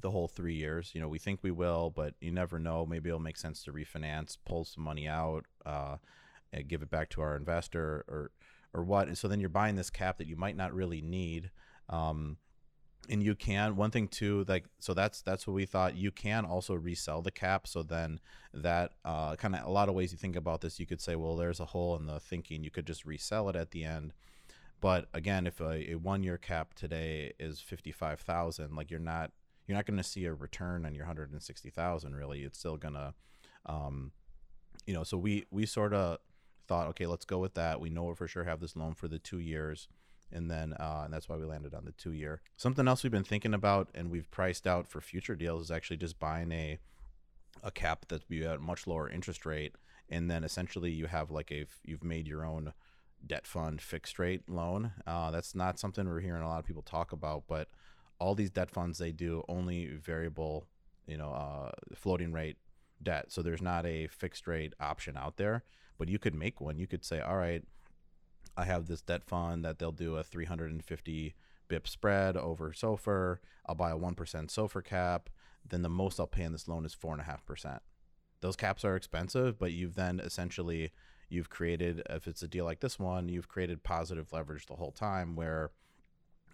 [0.00, 0.92] the whole three years.
[0.94, 2.86] You know we think we will but you never know.
[2.86, 5.96] Maybe it'll make sense to refinance pull some money out uh,
[6.52, 8.30] and give it back to our investor or
[8.72, 9.08] or what.
[9.08, 11.50] And so then you're buying this cap that you might not really need
[11.88, 12.36] um,
[13.08, 15.96] and you can one thing too like so that's that's what we thought.
[15.96, 17.66] You can also resell the cap.
[17.66, 18.20] So then
[18.54, 21.16] that uh, kind of a lot of ways you think about this you could say
[21.16, 22.62] well there's a hole in the thinking.
[22.62, 24.12] You could just resell it at the end
[24.80, 29.30] but again if a, a one year cap today is 55000 like you're not
[29.70, 32.42] you're not going to see a return on your 160000 really.
[32.42, 33.14] It's still to
[33.66, 34.10] um,
[34.84, 36.18] you know so we we sort of
[36.66, 37.80] thought okay let's go with that.
[37.80, 39.86] We know we for sure have this loan for the two years.
[40.32, 42.40] And then uh, and that's why we landed on the two year.
[42.56, 45.98] Something else we've been thinking about and we've priced out for future deals is actually
[45.98, 46.78] just buying a
[47.62, 49.76] a cap that's be at a much lower interest rate,
[50.08, 52.72] and then essentially you have like a you've made your own
[53.26, 54.92] debt fund fixed rate loan.
[55.06, 57.68] Uh, that's not something we're hearing a lot of people talk about, but
[58.18, 60.66] all these debt funds they do only variable,
[61.06, 62.56] you know, uh, floating rate
[63.02, 63.26] debt.
[63.28, 65.64] So there's not a fixed rate option out there,
[65.98, 66.78] but you could make one.
[66.78, 67.64] You could say, all right,
[68.56, 71.34] I have this debt fund that they'll do a 350
[71.68, 73.38] bip spread over SOFR.
[73.66, 75.30] I'll buy a 1% SOFR cap.
[75.66, 77.78] Then the most I'll pay on this loan is 4.5%.
[78.40, 80.90] Those caps are expensive, but you've then essentially
[81.30, 84.92] you've created if it's a deal like this one you've created positive leverage the whole
[84.92, 85.70] time where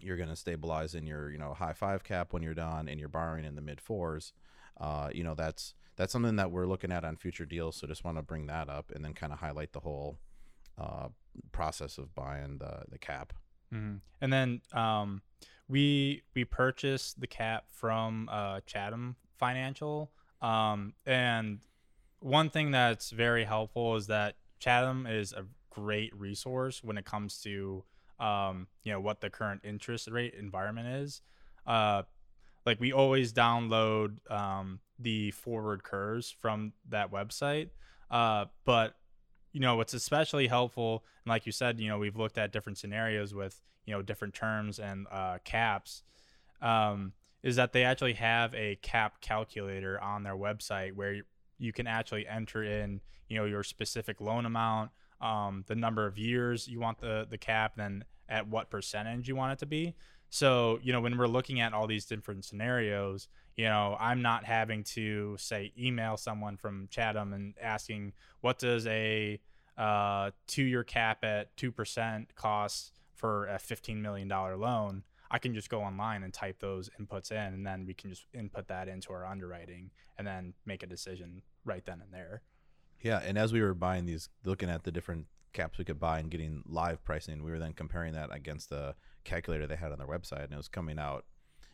[0.01, 2.99] you're going to stabilize in your you know high five cap when you're done and
[2.99, 4.33] you're borrowing in the mid fours.
[4.79, 8.03] Uh, you know that's that's something that we're looking at on future deals so just
[8.03, 10.19] want to bring that up and then kind of highlight the whole
[10.77, 11.07] uh,
[11.51, 13.33] process of buying the the cap.
[13.73, 13.97] Mm-hmm.
[14.21, 15.21] and then um,
[15.67, 20.11] we we purchased the cap from uh, chatham financial.
[20.41, 21.59] Um, and
[22.19, 27.39] one thing that's very helpful is that Chatham is a great resource when it comes
[27.41, 27.83] to
[28.19, 31.21] um, you know what the current interest rate environment is.
[31.65, 32.03] Uh,
[32.65, 37.69] like we always download um, the forward curves from that website,
[38.09, 38.95] uh, but
[39.53, 42.77] you know what's especially helpful, and like you said, you know we've looked at different
[42.77, 46.03] scenarios with you know different terms and uh, caps.
[46.61, 51.21] Um, is that they actually have a cap calculator on their website where
[51.57, 54.91] you can actually enter in you know your specific loan amount
[55.21, 59.35] um, the number of years you want the the cap then at what percentage you
[59.35, 59.95] want it to be.
[60.29, 64.45] So you know when we're looking at all these different scenarios you know i'm not
[64.45, 69.39] having to say email someone from chatham and asking what does a
[69.77, 75.69] uh, two year cap at 2% cost for a $15 million loan I can just
[75.69, 79.11] go online and type those inputs in, and then we can just input that into
[79.11, 82.41] our underwriting and then make a decision right then and there.
[83.01, 86.19] Yeah, and as we were buying these, looking at the different caps we could buy
[86.19, 89.97] and getting live pricing, we were then comparing that against the calculator they had on
[89.97, 91.25] their website, and it was coming out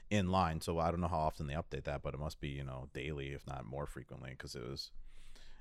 [0.10, 0.62] in line.
[0.62, 2.90] So I don't know how often they update that, but it must be you know
[2.94, 4.92] daily, if not more frequently, because it was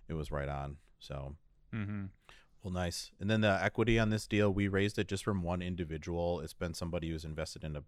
[0.08, 0.76] it was right on.
[0.98, 1.36] So.
[1.74, 2.04] Mm-hmm.
[2.62, 3.10] Well, nice.
[3.18, 6.40] And then the equity on this deal, we raised it just from one individual.
[6.40, 7.82] It's been somebody who's invested in a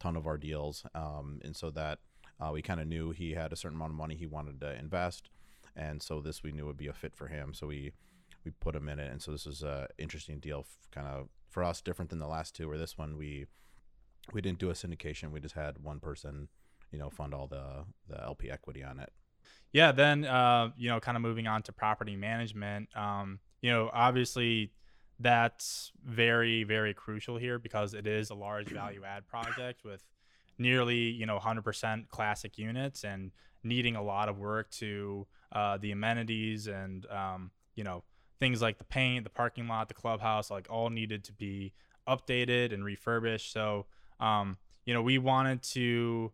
[0.00, 2.00] ton of our deals, um, and so that
[2.40, 4.76] uh, we kind of knew he had a certain amount of money he wanted to
[4.76, 5.30] invest,
[5.76, 7.54] and so this we knew would be a fit for him.
[7.54, 7.92] So we
[8.44, 11.62] we put him in it, and so this is a interesting deal, kind of for
[11.62, 12.68] us, different than the last two.
[12.68, 13.46] Where this one we
[14.32, 16.48] we didn't do a syndication; we just had one person,
[16.90, 19.12] you know, fund all the the LP equity on it.
[19.72, 19.92] Yeah.
[19.92, 22.88] Then uh, you know, kind of moving on to property management.
[22.96, 24.72] Um, you know, obviously
[25.20, 30.02] that's very, very crucial here because it is a large value add project with
[30.58, 33.32] nearly, you know, 100% classic units and
[33.62, 38.02] needing a lot of work to uh, the amenities and, um, you know,
[38.38, 41.72] things like the paint, the parking lot, the clubhouse, like all needed to be
[42.08, 43.52] updated and refurbished.
[43.52, 43.86] So,
[44.20, 46.32] um, you know, we wanted to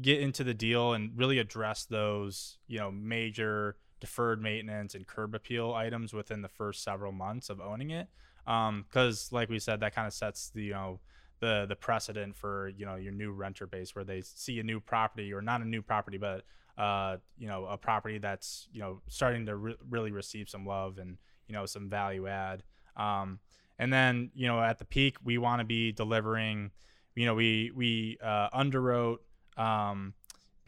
[0.00, 5.34] get into the deal and really address those, you know, major deferred maintenance and curb
[5.34, 8.08] appeal items within the first several months of owning it.
[8.44, 11.00] Because, um, like we said, that kind of sets the you know
[11.40, 14.80] the the precedent for you know your new renter base where they see a new
[14.80, 16.44] property or not a new property, but
[16.76, 20.98] uh, you know a property that's you know starting to re- really receive some love
[20.98, 22.62] and you know some value add.
[22.96, 23.40] Um,
[23.78, 26.70] and then you know at the peak, we want to be delivering.
[27.14, 29.18] You know, we we uh, underwrote
[29.56, 30.14] um,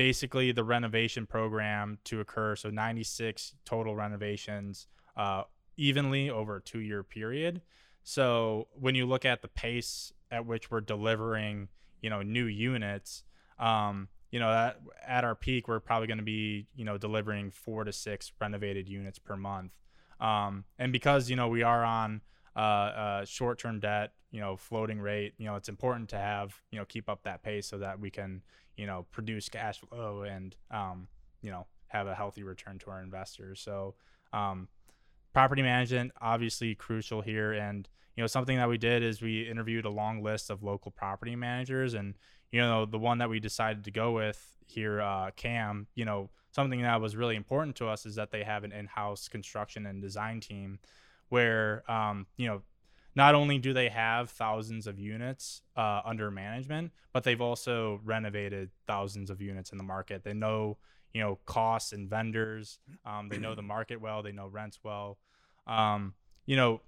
[0.01, 2.57] basically the renovation program to occur.
[2.57, 5.43] So 96 total renovations uh,
[5.77, 7.61] evenly over a two year period.
[8.03, 11.69] So when you look at the pace at which we're delivering,
[12.01, 13.25] you know, new units,
[13.59, 17.51] um, you know, at, at our peak, we're probably going to be, you know, delivering
[17.51, 19.73] four to six renovated units per month.
[20.19, 22.23] Um, and because, you know, we are on
[22.57, 26.55] uh, uh, short term debt, you know, floating rate, you know, it's important to have,
[26.71, 28.43] you know, keep up that pace so that we can,
[28.81, 31.07] you know produce cash flow and um,
[31.43, 33.61] you know have a healthy return to our investors.
[33.61, 33.95] So
[34.33, 34.69] um,
[35.35, 37.53] property management obviously crucial here.
[37.53, 37.87] And
[38.17, 41.37] you know something that we did is we interviewed a long list of local property
[41.37, 41.93] managers.
[41.93, 42.15] And
[42.51, 46.31] you know the one that we decided to go with here uh, cam you know
[46.53, 50.01] something that was really important to us is that they have an in-house construction and
[50.01, 50.79] design team
[51.31, 52.63] where um, you know
[53.17, 58.71] not only do they have thousands of units uh, under management, but they've also renovated
[58.87, 60.23] thousands of units in the market.
[60.23, 60.79] They know,
[61.13, 62.79] you know, costs and vendors.
[63.05, 64.23] Um, they know the market well.
[64.23, 65.19] They know rents well.
[65.67, 66.15] Um,
[66.47, 66.83] you know,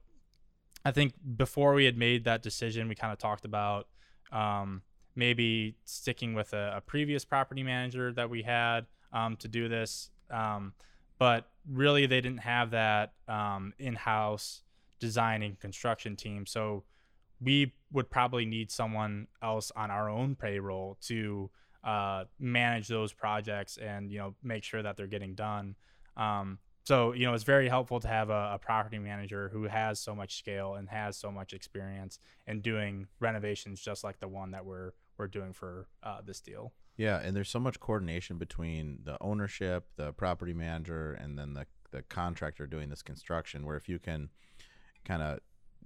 [0.85, 3.89] I think before we had made that decision, we kind of talked about
[4.31, 4.83] um,
[5.15, 10.11] maybe sticking with a, a, previous property manager that we had um, to do this.
[11.23, 14.63] But really, they didn't have that um, in-house
[14.99, 16.47] design and construction team.
[16.47, 16.83] So
[17.41, 21.49] we would probably need someone else on our own payroll to
[21.85, 25.77] uh, manage those projects and you know make sure that they're getting done.
[26.17, 30.01] Um, so you know it's very helpful to have a, a, property manager who has
[30.01, 32.19] so much scale and has so much experience
[32.49, 36.73] in doing renovations just like the one that we're we're doing for uh, this deal.
[37.03, 41.67] Yeah, and there's so much coordination between the ownership, the property manager, and then the
[41.91, 43.67] the contractor doing this construction.
[43.67, 44.31] Where if you can
[45.05, 45.41] kind of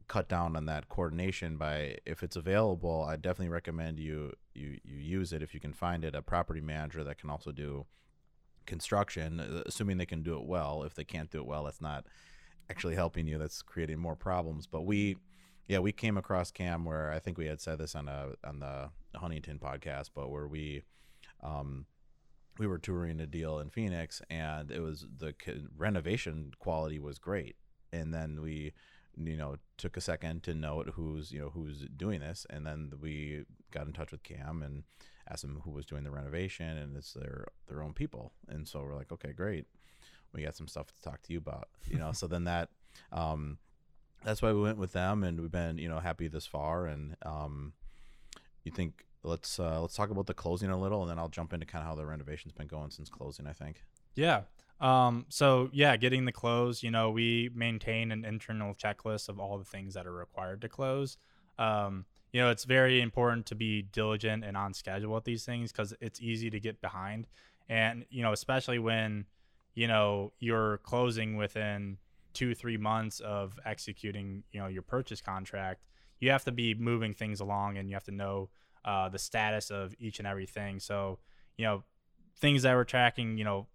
[0.09, 4.99] cut down on that coordination by if it's available, I definitely recommend you you you
[4.99, 6.15] use it if you can find it.
[6.15, 7.87] A property manager that can also do
[8.67, 10.83] construction, uh, assuming they can do it well.
[10.83, 12.05] If they can't do it well, that's not
[12.69, 13.39] actually helping you.
[13.39, 14.67] That's creating more problems.
[14.67, 15.17] But we,
[15.67, 18.59] yeah, we came across Cam where I think we had said this on a on
[18.59, 20.83] the Huntington podcast, but where we,
[21.47, 21.87] um,
[22.59, 25.35] we were touring a deal in Phoenix, and it was the
[25.77, 27.57] renovation quality was great,
[27.93, 28.73] and then we
[29.17, 32.47] you know took a second to note who's you know who's doing this.
[32.51, 34.85] And then we got in touch with cam and
[35.29, 38.33] asked him who was doing the renovation and it's their their own people.
[38.49, 39.67] And so we're like okay great.
[40.33, 42.13] We got some stuff to talk to you about you know?
[42.13, 42.69] So then that
[43.13, 43.59] um
[44.25, 46.87] that's why we went with them and we've been you know happy this far.
[46.87, 47.73] And um
[48.65, 51.53] you think let's uh let's talk about the closing a little and then i'll jump
[51.53, 53.83] into kind of how the renovation's been going since closing i think
[54.15, 54.43] yeah
[54.81, 59.59] um, so yeah, getting the close, you know, we maintain an internal checklist of all
[59.59, 61.17] the things that are required to close.
[61.59, 65.73] Um, you know, it's very important to be diligent and on schedule with these things
[65.73, 67.27] because it's easy to get behind.
[67.69, 69.25] And, you know, especially when,
[69.75, 71.97] you know, you're closing within
[72.35, 75.81] two, three months of executing, you know, your purchase contract,
[76.21, 78.51] you have to be moving things along and you have to know
[78.87, 80.81] uh, the status of each and everything.
[80.81, 81.19] So,
[81.59, 81.85] you know,
[82.39, 83.67] things that we're tracking, you know,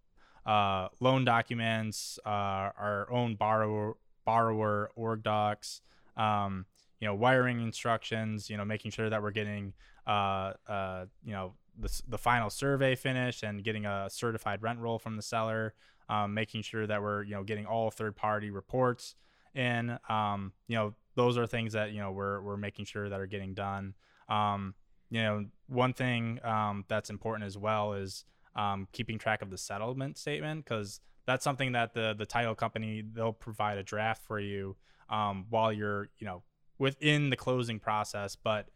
[0.45, 5.81] uh, loan documents, uh, our own borrower borrower org docs,
[6.17, 6.65] um,
[6.99, 9.73] you know, wiring instructions, you know, making sure that we're getting,
[10.07, 14.99] uh, uh, you know, the, the final survey finished and getting a certified rent roll
[14.99, 15.73] from the seller,
[16.09, 19.15] um, making sure that we're, you know, getting all third party reports
[19.55, 23.19] in, um, you know, those are things that, you know, we're, we're making sure that
[23.19, 23.95] are getting done.
[24.29, 24.75] Um,
[25.11, 29.57] you know, one thing um, that's important as well is, um, keeping track of the
[29.57, 34.39] settlement statement because that's something that the the title company they'll provide a draft for
[34.39, 34.75] you
[35.09, 36.43] um, while you're you know
[36.77, 38.35] within the closing process.
[38.35, 38.67] But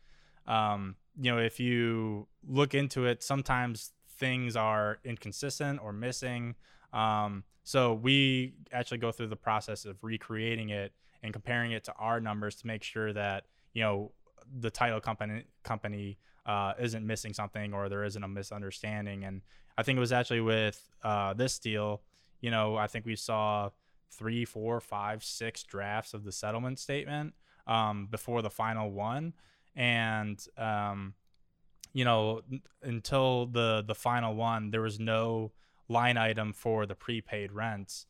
[0.47, 6.55] um, you know if you look into it, sometimes things are inconsistent or missing.
[6.93, 11.93] Um, so we actually go through the process of recreating it and comparing it to
[11.97, 14.11] our numbers to make sure that you know
[14.59, 19.23] the title company company uh, isn't missing something or there isn't a misunderstanding.
[19.23, 19.41] And
[19.77, 22.01] I think it was actually with uh, this deal,
[22.41, 23.69] you know, I think we saw
[24.11, 27.33] three, four, five, six drafts of the settlement statement
[27.67, 29.33] um, before the final one.
[29.75, 31.15] And, um,
[31.93, 32.41] you know,
[32.81, 35.51] until the, the final one, there was no
[35.89, 38.05] line item for the prepaid rents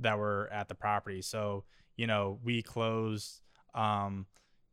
[0.00, 1.22] that were at the property.
[1.22, 1.64] So,
[1.96, 3.40] you know, we closed,
[3.74, 4.26] um,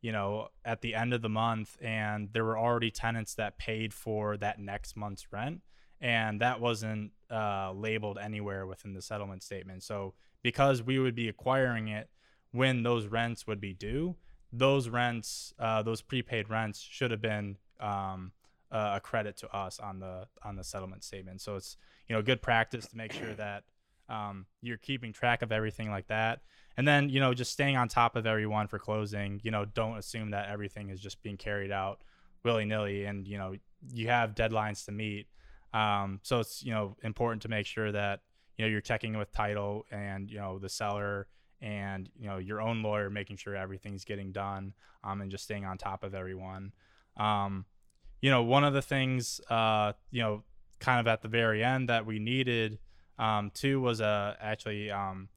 [0.04, 3.94] you know, at the end of the month, and there were already tenants that paid
[3.94, 5.62] for that next month's rent
[6.04, 9.82] and that wasn't uh, labeled anywhere within the settlement statement.
[9.82, 12.10] So because we would be acquiring it
[12.52, 14.16] when those rents would be due,
[14.52, 18.32] those rents, uh, those prepaid rents, should have been um,
[18.70, 21.40] a credit to us on the on the settlement statement.
[21.40, 23.64] So it's you know good practice to make sure that
[24.08, 26.40] um, you're keeping track of everything like that,
[26.76, 29.40] and then you know just staying on top of everyone for closing.
[29.42, 32.02] You know, don't assume that everything is just being carried out
[32.44, 33.54] willy nilly, and you know
[33.92, 35.26] you have deadlines to meet.
[35.72, 38.20] Um, so it's you know important to make sure that
[38.56, 41.26] you know you're checking with title and you know the seller
[41.60, 45.64] and you know your own lawyer, making sure everything's getting done, um, and just staying
[45.64, 46.72] on top of everyone.
[47.16, 47.64] Um,
[48.20, 50.44] you know, one of the things uh, you know,
[50.78, 52.78] kind of at the very end that we needed
[53.18, 55.28] um, too was a actually um,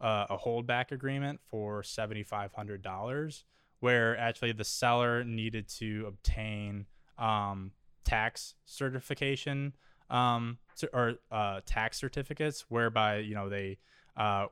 [0.00, 3.44] a, a holdback agreement for seventy five hundred dollars,
[3.80, 6.86] where actually the seller needed to obtain
[7.18, 7.72] um,
[8.04, 9.74] tax certification
[10.10, 10.58] um,
[10.92, 13.78] or uh, tax certificates whereby you know they
[14.16, 14.46] uh,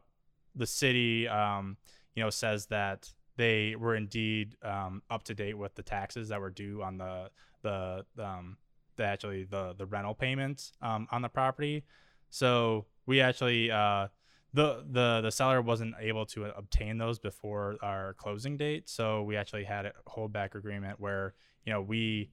[0.55, 1.77] the city um,
[2.15, 6.41] you know says that they were indeed um, up to date with the taxes that
[6.41, 7.31] were due on the
[7.63, 8.57] the um,
[8.97, 11.85] the actually the the rental payments um, on the property.
[12.33, 14.09] So we actually uh,
[14.55, 18.89] the the the seller wasn't able to obtain those before our closing date.
[18.89, 21.35] So we actually had a holdback agreement where
[21.67, 22.31] you know we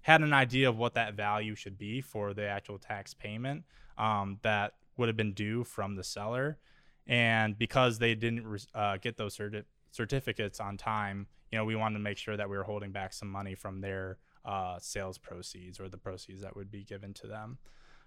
[0.00, 3.62] had an idea of what that value should be for the actual tax payment
[3.96, 6.58] um, that would have been due from the seller,
[7.06, 11.94] and because they didn't uh, get those certi- certificates on time, you know, we wanted
[11.94, 15.78] to make sure that we were holding back some money from their uh, sales proceeds
[15.78, 17.58] or the proceeds that would be given to them.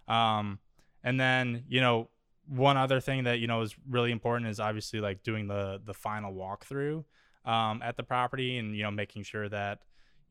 [0.09, 0.59] Um,
[1.05, 2.09] and then, you know,
[2.47, 5.93] one other thing that you know is really important is obviously like doing the the
[5.93, 7.03] final walkthrough
[7.45, 9.79] um, at the property and you know making sure that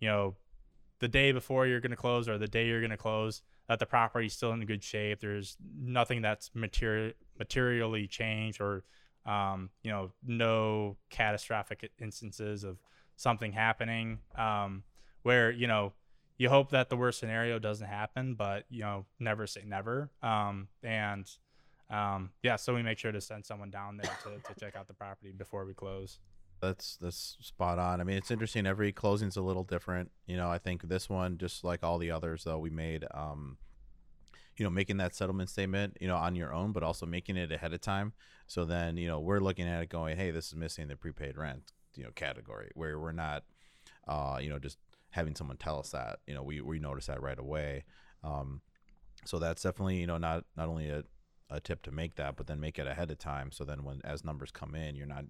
[0.01, 0.35] you know
[1.01, 3.79] the day before you're going to close or the day you're going to close that
[3.79, 5.21] the property's still in good shape.
[5.21, 8.85] There's nothing that's material materially changed or
[9.27, 12.79] um, you know no catastrophic instances of
[13.17, 14.83] something happening um,
[15.23, 15.93] where you know
[16.36, 20.69] you hope that the worst scenario doesn't happen but you know never say never um,
[20.82, 21.31] and
[21.90, 24.89] um, yeah, so we make sure to send someone down there to, to check out
[24.89, 26.19] the property before we close.
[26.61, 28.01] That's that's spot on.
[28.01, 28.66] I mean, it's interesting.
[28.66, 30.11] Every closing's a little different.
[30.27, 33.59] You know, I think this one, just like all the others, though, we made, um,
[34.56, 37.52] you know, making that settlement statement, you know, on your own, but also making it
[37.52, 38.12] ahead of time.
[38.47, 41.36] So then, you know, we're looking at it going, hey, this is missing the prepaid
[41.36, 43.44] rent, you know, category where we're not,
[44.09, 44.78] uh, you know, just
[45.15, 46.19] having someone tell us that.
[46.27, 47.85] You know, we we notice that right away.
[48.23, 48.61] Um,
[49.24, 51.05] so that's definitely, you know, not not only a
[51.51, 53.53] a tip to make that, but then make it ahead of time.
[53.53, 55.24] So then when as numbers come in, you're not,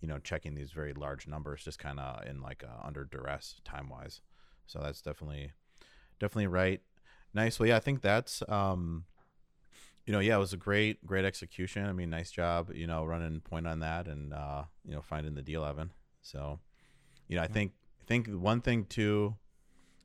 [0.00, 3.56] you know, checking these very large numbers just kind of in like uh, under duress
[3.64, 4.20] time wise.
[4.66, 5.52] So that's definitely,
[6.20, 6.80] definitely right.
[7.32, 7.58] Nice.
[7.58, 9.04] Well, yeah, I think that's, um,
[10.06, 11.86] you know, yeah, it was a great, great execution.
[11.86, 15.34] I mean, nice job, you know, running point on that and, uh, you know, finding
[15.34, 15.90] the D11.
[16.22, 16.60] So,
[17.26, 17.72] you know, I think,
[18.04, 19.36] I think one thing too,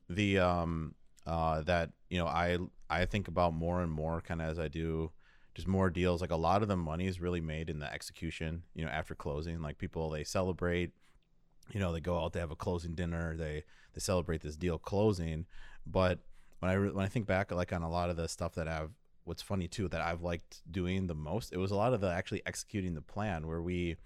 [0.08, 0.94] the, um,
[1.26, 2.56] uh, that, you know, I,
[2.88, 5.12] I think about more and more kind of as I do,
[5.54, 6.22] just more deals.
[6.22, 9.14] Like a lot of the money is really made in the execution, you know, after
[9.14, 9.60] closing.
[9.60, 10.92] Like people, they celebrate,
[11.72, 14.78] you know, they go out, they have a closing dinner, they they celebrate this deal
[14.78, 15.44] closing.
[15.86, 16.20] But
[16.60, 18.92] when I when I think back, like on a lot of the stuff that I've,
[19.24, 22.10] what's funny too that I've liked doing the most, it was a lot of the
[22.10, 23.96] actually executing the plan where we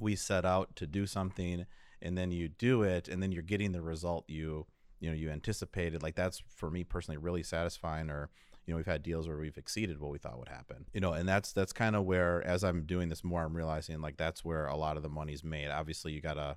[0.00, 1.66] we set out to do something
[2.02, 4.66] and then you do it and then you're getting the result you
[5.00, 8.30] you know you anticipated like that's for me personally really satisfying or
[8.66, 10.86] you know we've had deals where we've exceeded what we thought would happen.
[10.92, 14.00] You know and that's that's kind of where as i'm doing this more i'm realizing
[14.00, 15.68] like that's where a lot of the money's made.
[15.68, 16.56] Obviously you gotta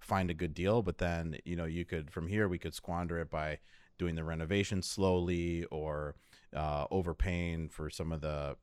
[0.00, 3.18] find a good deal but then you know you could from here we could squander
[3.18, 3.58] it by
[3.98, 6.14] doing the renovation slowly or
[6.54, 8.56] uh, overpaying for some of the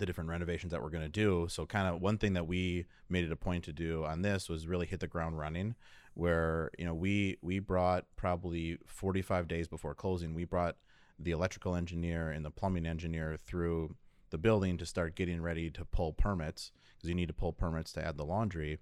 [0.00, 2.86] the different renovations that we're going to do so kind of one thing that we
[3.08, 5.74] made it a point to do on this was really hit the ground running
[6.14, 10.76] where you know we we brought probably 45 days before closing we brought
[11.22, 13.94] the electrical engineer and the plumbing engineer through
[14.30, 17.92] the building to start getting ready to pull permits because you need to pull permits
[17.92, 18.78] to add the laundry.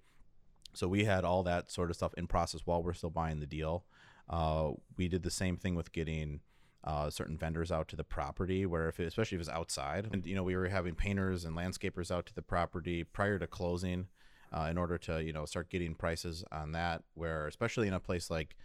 [0.73, 3.47] So we had all that sort of stuff in process while we're still buying the
[3.47, 3.83] deal.
[4.29, 6.41] Uh, we did the same thing with getting
[6.83, 10.25] uh, certain vendors out to the property, where if it, especially if it's outside, and
[10.25, 14.07] you know we were having painters and landscapers out to the property prior to closing,
[14.51, 17.03] uh, in order to you know start getting prices on that.
[17.15, 18.55] Where especially in a place like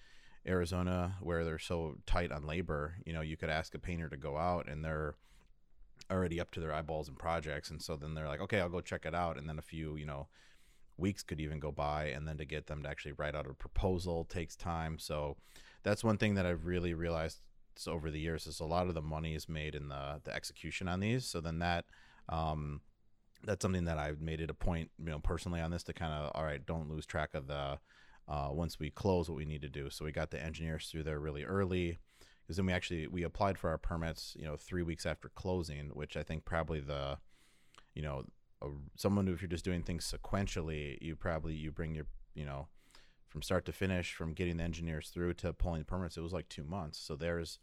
[0.47, 4.16] Arizona where they're so tight on labor, you know, you could ask a painter to
[4.16, 5.15] go out and they're
[6.11, 8.81] already up to their eyeballs in projects and so then they're like, "Okay, I'll go
[8.81, 10.28] check it out." And then a few, you know,
[10.97, 13.55] weeks could even go by and then to get them to actually write out a
[13.55, 14.99] proposal takes time.
[14.99, 15.36] So
[15.82, 17.41] that's one thing that I've really realized
[17.86, 20.88] over the years is a lot of the money is made in the the execution
[20.88, 21.26] on these.
[21.26, 21.84] So then that
[22.28, 22.80] um
[23.42, 26.12] that's something that I've made it a point, you know, personally on this to kind
[26.12, 27.78] of all right, don't lose track of the
[28.26, 29.90] uh, once we close what we need to do.
[29.90, 31.98] So we got the engineers through there really early
[32.44, 35.90] because then we actually we applied for our permits you know three weeks after closing
[35.94, 37.16] which i think probably the
[37.94, 38.24] you know
[38.62, 42.68] a, someone if you're just doing things sequentially you probably you bring your you know
[43.35, 46.32] from start to finish from getting the engineers through to pulling the permits it was
[46.32, 47.59] like two months so there's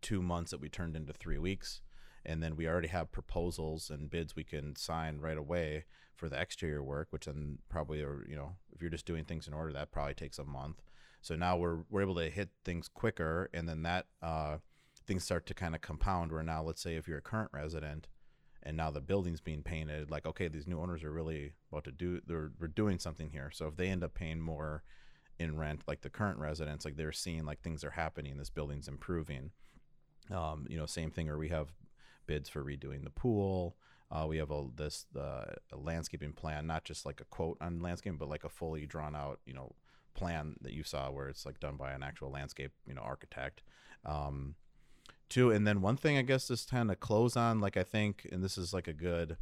[0.00, 1.82] two months that we turned into three weeks
[2.24, 5.84] and then we already have proposals and bids we can sign right away
[6.16, 9.46] for the exterior work, which then probably, or you know, if you're just doing things
[9.46, 10.82] in order, that probably takes a month.
[11.20, 14.58] So now we're we're able to hit things quicker, and then that uh,
[15.06, 16.32] things start to kind of compound.
[16.32, 18.08] Where now, let's say if you're a current resident,
[18.66, 21.92] and now the building's being painted, like okay, these new owners are really about to
[21.92, 23.50] do, they're we're doing something here.
[23.52, 24.82] So if they end up paying more
[25.38, 28.88] in rent, like the current residents, like they're seeing like things are happening, this building's
[28.88, 29.52] improving.
[30.30, 31.68] Um, you know, same thing, or we have
[32.26, 33.76] bids for redoing the pool.
[34.10, 37.80] Uh, we have a this uh, a landscaping plan, not just like a quote on
[37.80, 39.72] landscaping, but like a fully drawn out, you know,
[40.14, 43.62] plan that you saw where it's like done by an actual landscape, you know, architect.
[44.04, 44.56] Um,
[45.28, 48.26] too, and then one thing I guess just kind of close on, like I think,
[48.30, 49.36] and this is like a good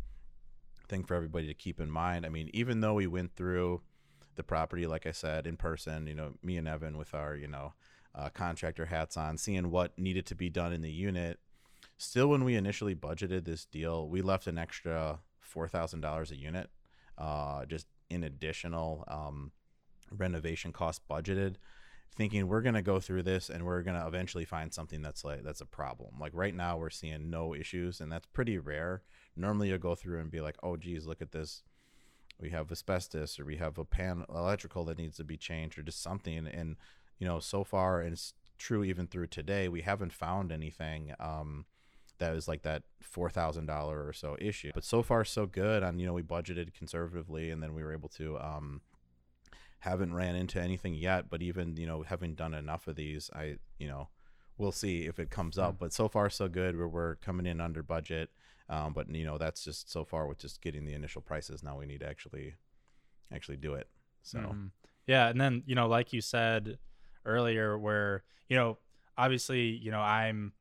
[0.88, 2.26] thing for everybody to keep in mind.
[2.26, 3.82] I mean, even though we went through
[4.36, 7.48] the property, like I said, in person, you know, me and Evan with our, you
[7.48, 7.72] know,
[8.14, 11.38] uh, contractor hats on, seeing what needed to be done in the unit
[11.96, 16.36] still when we initially budgeted this deal, we left an extra four thousand dollars a
[16.36, 16.70] unit,
[17.18, 19.52] uh, just in additional um,
[20.10, 21.56] renovation cost budgeted
[22.16, 25.24] thinking we're going to go through this and we're going to eventually find something that's
[25.24, 26.14] like that's a problem.
[26.20, 29.02] Like right now we're seeing no issues and that's pretty rare.
[29.36, 31.62] Normally you'll go through and be like oh geez look at this.
[32.40, 35.82] We have asbestos or we have a pan electrical that needs to be changed or
[35.82, 36.46] just something.
[36.46, 36.76] And
[37.18, 41.64] you know so far and it's true even through today we haven't found anything um,
[42.18, 44.70] that is like that four thousand dollar or so issue.
[44.72, 47.92] But so far so good on you know we budgeted conservatively and then we were
[47.92, 48.82] able to um,
[49.84, 53.56] haven't ran into anything yet but even you know having done enough of these i
[53.78, 54.08] you know
[54.56, 55.78] we'll see if it comes up mm.
[55.78, 58.30] but so far so good where we're coming in under budget
[58.70, 61.78] um, but you know that's just so far with just getting the initial prices now
[61.78, 62.54] we need to actually
[63.30, 63.86] actually do it
[64.22, 64.70] so mm.
[65.06, 66.78] yeah and then you know like you said
[67.26, 68.78] earlier where you know
[69.18, 70.52] obviously you know i'm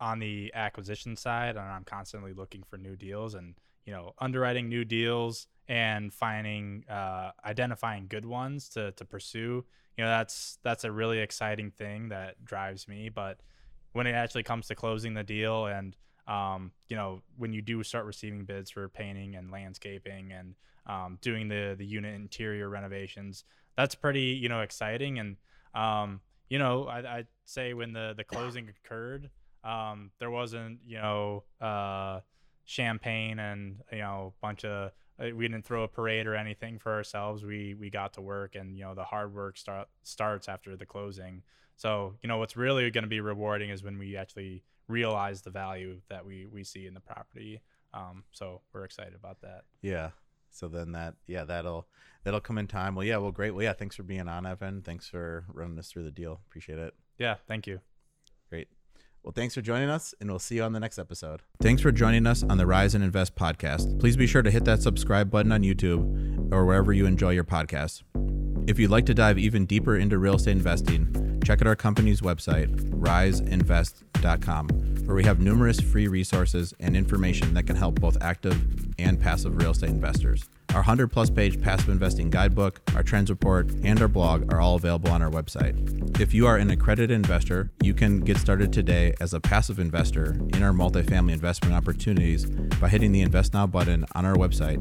[0.00, 4.68] on the acquisition side and i'm constantly looking for new deals and you know underwriting
[4.68, 9.64] new deals and finding uh, identifying good ones to to pursue
[9.96, 13.40] you know that's that's a really exciting thing that drives me but
[13.92, 15.96] when it actually comes to closing the deal and
[16.28, 20.54] um, you know when you do start receiving bids for painting and landscaping and
[20.86, 23.44] um, doing the the unit interior renovations
[23.76, 25.36] that's pretty you know exciting and
[25.74, 29.30] um, you know I, i'd say when the the closing occurred
[29.64, 32.20] um, there wasn't you know uh,
[32.64, 36.92] champagne and you know a bunch of we didn't throw a parade or anything for
[36.92, 37.44] ourselves.
[37.44, 40.86] We we got to work, and you know the hard work start starts after the
[40.86, 41.42] closing.
[41.76, 45.50] So you know what's really going to be rewarding is when we actually realize the
[45.50, 47.60] value that we we see in the property.
[47.94, 49.64] Um, so we're excited about that.
[49.80, 50.10] Yeah.
[50.50, 51.86] So then that yeah that'll
[52.24, 52.94] that'll come in time.
[52.94, 54.82] Well yeah well great well yeah thanks for being on Evan.
[54.82, 56.40] Thanks for running us through the deal.
[56.48, 56.94] Appreciate it.
[57.18, 57.36] Yeah.
[57.46, 57.80] Thank you.
[58.48, 58.68] Great.
[59.26, 61.42] Well, thanks for joining us, and we'll see you on the next episode.
[61.60, 63.98] Thanks for joining us on the Rise and Invest podcast.
[63.98, 67.42] Please be sure to hit that subscribe button on YouTube or wherever you enjoy your
[67.42, 68.04] podcasts.
[68.68, 72.20] If you'd like to dive even deeper into real estate investing, check out our company's
[72.20, 74.68] website, riseinvest.com,
[75.06, 79.56] where we have numerous free resources and information that can help both active and passive
[79.56, 80.48] real estate investors.
[80.76, 84.74] Our 100 plus page passive investing guidebook, our trends report, and our blog are all
[84.74, 86.20] available on our website.
[86.20, 90.32] If you are an accredited investor, you can get started today as a passive investor
[90.52, 94.76] in our multifamily investment opportunities by hitting the Invest Now button on our website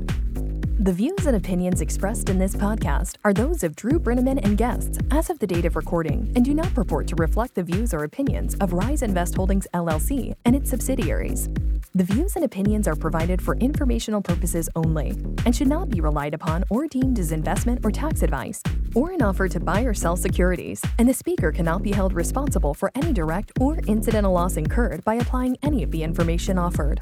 [0.77, 4.99] the views and opinions expressed in this podcast are those of Drew Breneman and guests
[5.09, 8.03] as of the date of recording and do not purport to reflect the views or
[8.03, 11.49] opinions of Rise Invest Holdings LLC and its subsidiaries.
[11.93, 15.11] The views and opinions are provided for informational purposes only
[15.45, 18.61] and should not be relied upon or deemed as investment or tax advice
[18.93, 22.73] or an offer to buy or sell securities, and the speaker cannot be held responsible
[22.73, 26.99] for any direct or incidental loss incurred by applying any of the information offered.